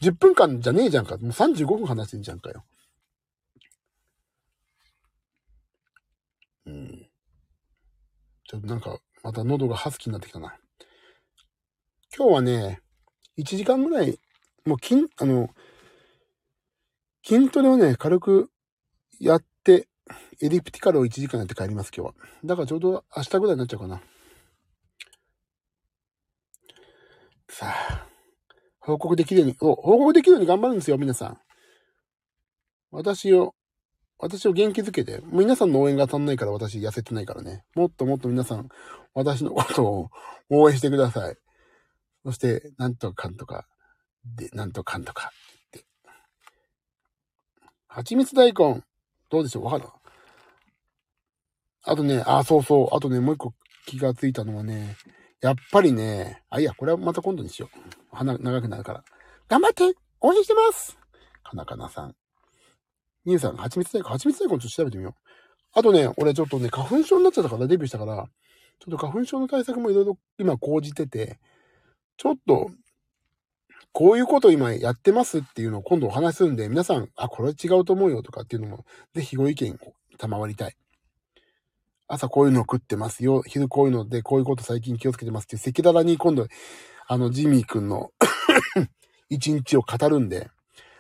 [0.01, 1.17] 10分間じゃねえじゃんか。
[1.17, 2.63] もう35分話してんじゃんかよ。
[6.65, 7.07] うん。
[8.47, 10.57] ちょっとなんか、また喉がハスキーになってきたな。
[12.17, 12.81] 今日はね、
[13.37, 14.19] 1時間ぐらい、
[14.65, 15.49] もう筋、あの、
[17.23, 18.49] 筋トレをね、軽く
[19.19, 19.87] やって、
[20.41, 22.13] エリプティカルを1時間やって帰ります、今日は。
[22.43, 24.01] だからちょうど明日ぐらいになっちゃうかな。
[27.47, 28.10] さあ、
[28.81, 31.39] 報告できるように、報告できるように頑張るんですよ、皆さん。
[32.89, 33.55] 私を、
[34.17, 37.63] 私を元気づけて、皆さんの応援が足んないから私痩せてないからね。
[37.75, 38.69] もっともっと皆さん、
[39.13, 40.09] 私のことを
[40.49, 41.37] 応援してください。
[42.25, 43.67] そして、なんとかんとか、
[44.25, 45.31] で、なんとかんとか
[45.67, 45.85] って。
[47.87, 48.83] 蜂蜜大根、
[49.29, 49.65] どうでしょう？
[49.65, 49.85] わかる？
[51.83, 52.95] あとね、あ、そうそう。
[52.95, 53.53] あとね、もう一個
[53.87, 54.97] 気がついたのはね、
[55.41, 58.15] やっぱりね、あ、いや、これはまた今度にしよう。
[58.15, 59.03] 鼻長くなるから。
[59.49, 60.97] 頑張って応援してます
[61.43, 62.15] かなかなさん。
[63.25, 65.13] みゆさん、蜂蜜大根、蜂蜜大根ちょっと調べてみよう。
[65.73, 68.25] あとね、俺ちょっとね、花粉症になっちゃったからデビューしたから、
[68.79, 71.39] ちょっと花粉症の対策もいろいろ今講じてて、
[72.17, 72.69] ちょっと、
[73.93, 80.75] こういうこと今やってますっていうのを今度お話するんで、皆さん、あ、これ違うと思うよとかっていうのも、ぜひご意見を賜りたい。
[82.13, 83.41] 朝こういうの食ってますよ。
[83.43, 86.45] 昼こういうので、こういうこと最近気をつけてますって赤裸々に今度、
[87.07, 88.11] あの、ジミー君の
[89.29, 90.49] 一日を語るんで、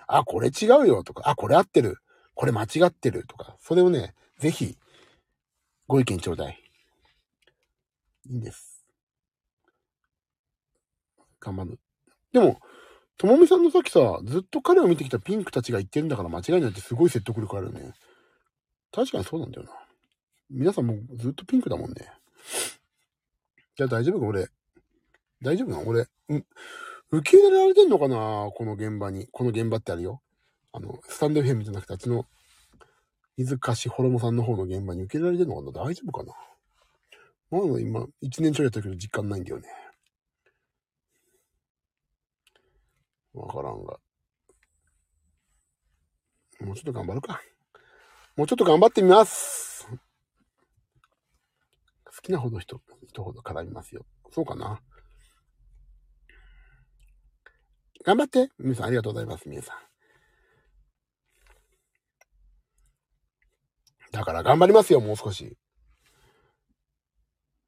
[0.07, 1.97] あ、これ違うよとか、あ、これ合ってる。
[2.33, 4.77] これ間違ってるとか、それをね、ぜひ、
[5.85, 6.57] ご意見ちょうだい。
[8.29, 8.85] いいんです。
[11.41, 11.79] 頑張る。
[12.31, 12.61] でも、
[13.17, 17.93] ともみさんのさっきさ、ずっと彼を見てきたピンクたちが言ってるんだから間違いないってすごい説得力あるよね。
[18.93, 19.90] 確かにそうなんだよな。
[20.51, 22.11] 皆さんもうずっとピンクだもんね。
[23.77, 24.25] じゃあ大丈夫か？
[24.25, 24.47] 俺。
[25.41, 26.45] 大丈夫な俺、うん。
[27.09, 28.49] 受け入れられてんのかな？
[28.53, 29.27] この現場に。
[29.31, 30.21] この現場ってあるよ。
[30.73, 32.25] あの、スタンドフェムじゃなくて、あっちの、
[33.37, 35.85] 水菓子ホロモさんの方の現場に受け入れられてんのかな？
[35.85, 36.33] 大丈夫かな？
[37.49, 39.67] まだ今、一年ちょいやったけど実感ないんだよね。
[43.33, 43.97] わからんが。
[46.59, 47.41] もうちょっと頑張るか。
[48.35, 49.70] もうちょっと頑張ってみます。
[52.21, 54.05] 好きなほど人、人ほど絡みますよ。
[54.31, 54.79] そうかな？
[58.05, 58.49] 頑張って。
[58.59, 59.49] 皆さんありがとうございます。
[59.49, 59.77] 皆さん。
[64.11, 65.57] だから頑張りますよ、もう少し。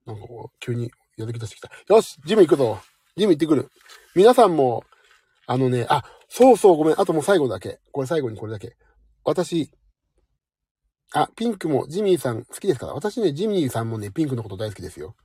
[0.06, 1.72] なんかこう、急にやる気出してきた。
[1.88, 2.80] よしジム行くぞ
[3.16, 3.72] ジム行ってくる。
[4.16, 4.84] 皆さんも、
[5.48, 7.00] あのね、あ、そうそう、ごめん。
[7.00, 7.80] あともう最後だけ。
[7.92, 8.76] これ最後にこれだけ。
[9.24, 9.72] 私、
[11.14, 12.88] あ、ピンクもジミーさん好きですか？
[12.88, 15.16] ら私ね、ジミーさんもね、ピンクのこと大好きですよ。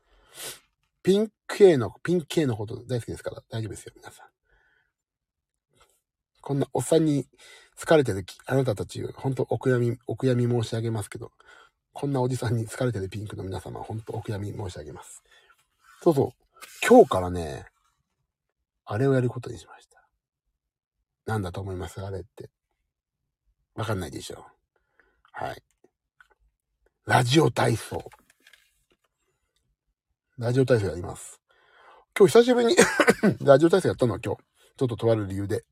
[1.03, 4.27] ピンク系の、ピンク系のこと大好きですから大丈夫ですよ、皆さん。
[6.43, 7.27] こんなおっさんに
[7.79, 11.33] 疲れてるあなたたち、ほんとお悔やみ、お悔やみ申し上げますけど、
[11.95, 15.23] こんなおじさんに疲れてるピンクの皆様、ほんとお悔やみ申し上げます。
[16.03, 16.87] そうそう。
[16.87, 17.65] 今日からね、
[18.85, 20.07] あれをやることにしました。
[21.27, 22.01] なんだと思います？
[22.03, 22.51] あれって。
[23.75, 24.45] わかんないでしょ。
[25.33, 25.63] はい。
[27.09, 28.05] ラジオ体操。
[30.37, 31.41] ラジオ体操やります。
[32.15, 32.77] 今日久しぶりに
[33.41, 34.43] ラジオ体操やったのは今日。
[34.77, 35.65] ちょっととある理由で。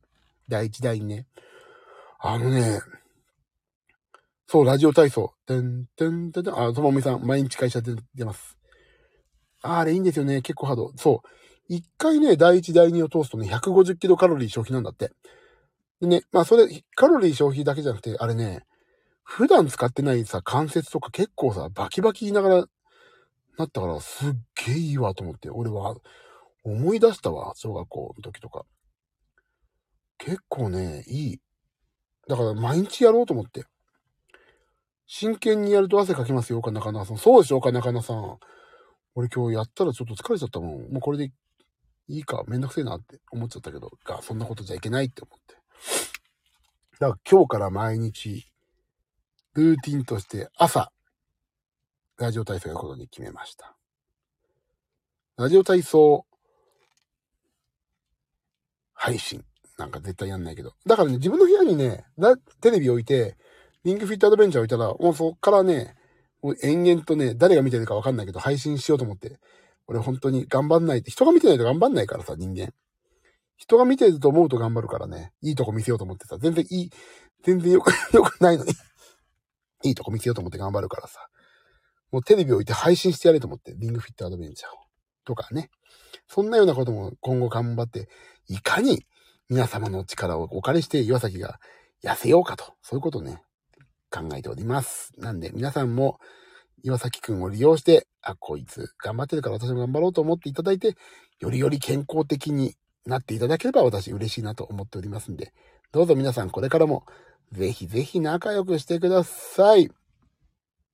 [0.49, 1.27] 第一第二ね。
[2.21, 2.81] あのね、
[4.47, 5.35] そう、ラジオ体操。
[5.45, 6.59] てんてんてんてん。
[6.59, 8.57] あ、ともみさん、毎日会社で出ます。
[9.61, 10.41] ああれいいんですよね。
[10.41, 10.93] 結構ハード。
[10.97, 11.29] そう。
[11.69, 15.13] 一回ね、第一第二を通すとね、150キロカロリー消費なんだって。
[16.01, 18.65] でね、まあそれ、カロリー消費だけじゃなくて、あれね、
[19.29, 22.65] 普段使ってないさ、関節とか結構さ、バキバキ言いながら、
[23.59, 24.33] なったから、すっ
[24.67, 25.97] げえいいわと思って、俺は、
[26.65, 28.65] 思い出したわ、小学校の時とか。
[30.17, 31.41] 結構ね、いい。
[32.29, 33.65] だから毎日やろうと思って。
[35.09, 37.19] 真剣にやると汗かきますよ、かなかなさん。
[37.19, 38.39] そうでしょ、かなかなさん。
[39.17, 40.93] 俺今日やったらちょっと疲れちゃったもん。
[40.93, 41.33] もうこれで
[42.09, 45.57] いいか、めんどくせえなって思っちゃったけど、が、そんなことじゃいけないって思って。
[47.01, 48.47] だから今日から毎日、
[49.57, 50.93] ルーティンとして朝、
[52.19, 53.75] ラジオ体操やることに決めました。
[55.39, 56.27] ラジオ体操、
[58.93, 59.43] 配信。
[59.79, 60.73] なんか絶対やんないけど。
[60.87, 62.05] だからね、自分の部屋にね、
[62.61, 63.39] テレビ置いて、
[63.85, 65.95] リングフィットアドベンチャー置いたら、もうそっからね、
[66.43, 69.39] もう延々とね、誰が見てるかわかんないけど、配信しようと思って。
[69.87, 72.73] 俺本当に頑張んないって、人が見てないと頑張んないからさ、人間。
[73.57, 75.33] 人が見てると思うと頑張るからね。
[75.41, 76.37] いいとこ見せようと思ってさ。
[76.39, 76.91] 全然いい、
[77.43, 78.73] 全然よく、 よくないのに。
[79.85, 81.29] いいとこ見せようと思って頑張るからさ。
[82.13, 84.75] もうテレビ置いて配信してやれと思って、リングフィットアドベンチャーを。
[85.25, 85.71] とかね。
[86.29, 88.09] そんなようなことも今後頑張って、
[88.49, 89.05] いかに
[89.49, 91.59] 皆様の力をお借りして岩崎が
[92.03, 93.43] 痩せようかと、そういうことをね、
[94.11, 95.13] 考えております。
[95.19, 96.19] なんで皆さんも
[96.83, 100.95] 岩崎くんを利用して、あ、こいつ頑張ってるから私も頑張ろうと思っていただいて、
[101.41, 102.75] よりより健康的に
[103.05, 105.53] なっていただければ私嬉しいなと思っておりますんで、
[105.93, 107.05] どうぞ皆さんこれからも
[107.53, 109.91] ぜひぜひ仲良くしてください。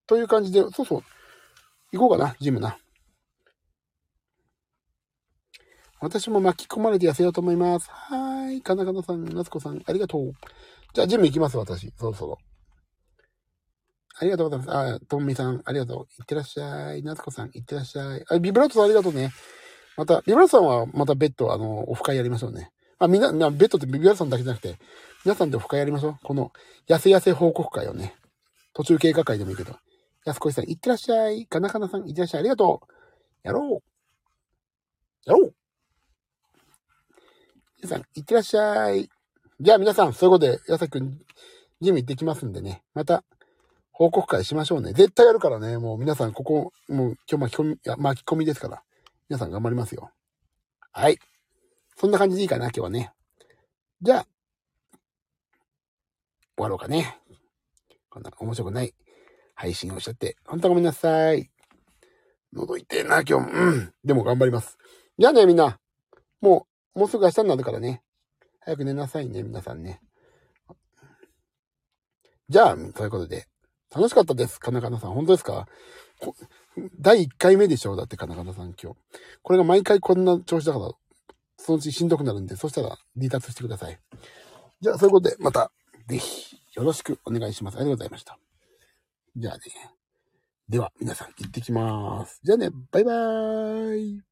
[0.07, 1.03] という感じで、そうそう、
[1.93, 2.77] 行こうかな、ジムな。
[6.01, 7.89] 私も巻き込まれて痩せようと思います。
[7.89, 8.63] はーい。
[8.63, 10.33] かなかなさん、なつこさん、ありがとう。
[10.93, 11.93] じゃあ、ジム行きます、私。
[11.97, 12.39] そろそろ。
[14.19, 14.95] ありがとうございます。
[14.95, 16.13] あ、ともみさん、ありがとう。
[16.19, 17.05] いってらっしゃい。
[17.05, 18.25] なつこさん、いってらっしゃい。
[18.29, 19.33] あ、ビブラートさん、ありがとうね。
[19.97, 22.73] また、ビブラートさんはまた別途、あの、オフ会やりましょうね。
[22.99, 24.77] あ、みんな、ベッドってビブラートさんだけじゃなくて、
[25.25, 26.17] 皆さんでオフ会やりましょう。
[26.23, 26.53] この、
[26.89, 28.17] 痩せ痩せ報告会をね。
[28.75, 29.77] 途中経過会でもいいけど。
[30.25, 31.47] 安子さん、いってらっしゃい。
[31.47, 32.41] かなかなさん、いってらっしゃい。
[32.41, 32.89] ありがとう。
[33.45, 33.83] やろ
[35.27, 35.31] う。
[35.31, 35.55] やろう。
[37.83, 39.09] 皆さん、いってらっしゃい。
[39.61, 41.21] じゃあ皆さん、そういうことで、やさくん、
[41.81, 42.83] ジム行ってきますんでね。
[42.95, 43.23] また、
[43.93, 44.93] 報告会しましょうね。
[44.93, 45.79] 絶対やるからね。
[45.79, 48.83] もう皆さん、ここ、もう今日巻き込み、巻き込みですから。
[49.29, 50.11] 皆さん頑張りますよ。
[50.91, 51.19] はい。
[51.97, 53.13] そんな感じでいいかな、今日はね。
[54.01, 54.27] じゃあ、
[56.57, 57.19] 終わろうかね。
[58.11, 58.95] こんな面白くない
[59.55, 61.51] 配信をしちゃって、本当ごめんなさい。
[62.53, 63.51] 喉痛えな、今日。
[63.51, 63.95] うん。
[64.05, 64.77] でも頑張ります。
[65.19, 65.79] じゃあね、みんな。
[66.41, 68.03] もう、もうすぐ明日になるからね。
[68.61, 70.01] 早く寝なさいね、皆さんね。
[72.49, 73.47] じゃあ、ということで、
[73.95, 74.61] 楽しかったです。
[74.61, 75.13] かなかなさん。
[75.13, 75.67] 本当ですか？
[77.01, 77.97] 第1回目でしょ？
[77.97, 78.99] だって、かなかなさん今日。
[79.43, 80.91] これが毎回こんな調子だから、
[81.57, 83.99] そのうちしんどくなるんで、そしたら離脱してください。
[84.81, 85.73] じゃあ、そういうことで、また、
[86.07, 87.77] ぜひ、よろしくお願いします。
[87.77, 88.39] ありがとうございました。
[89.37, 89.63] じゃあね。
[90.69, 92.41] では、皆さん行ってきます。
[92.43, 94.32] じゃあね、バイバーイ。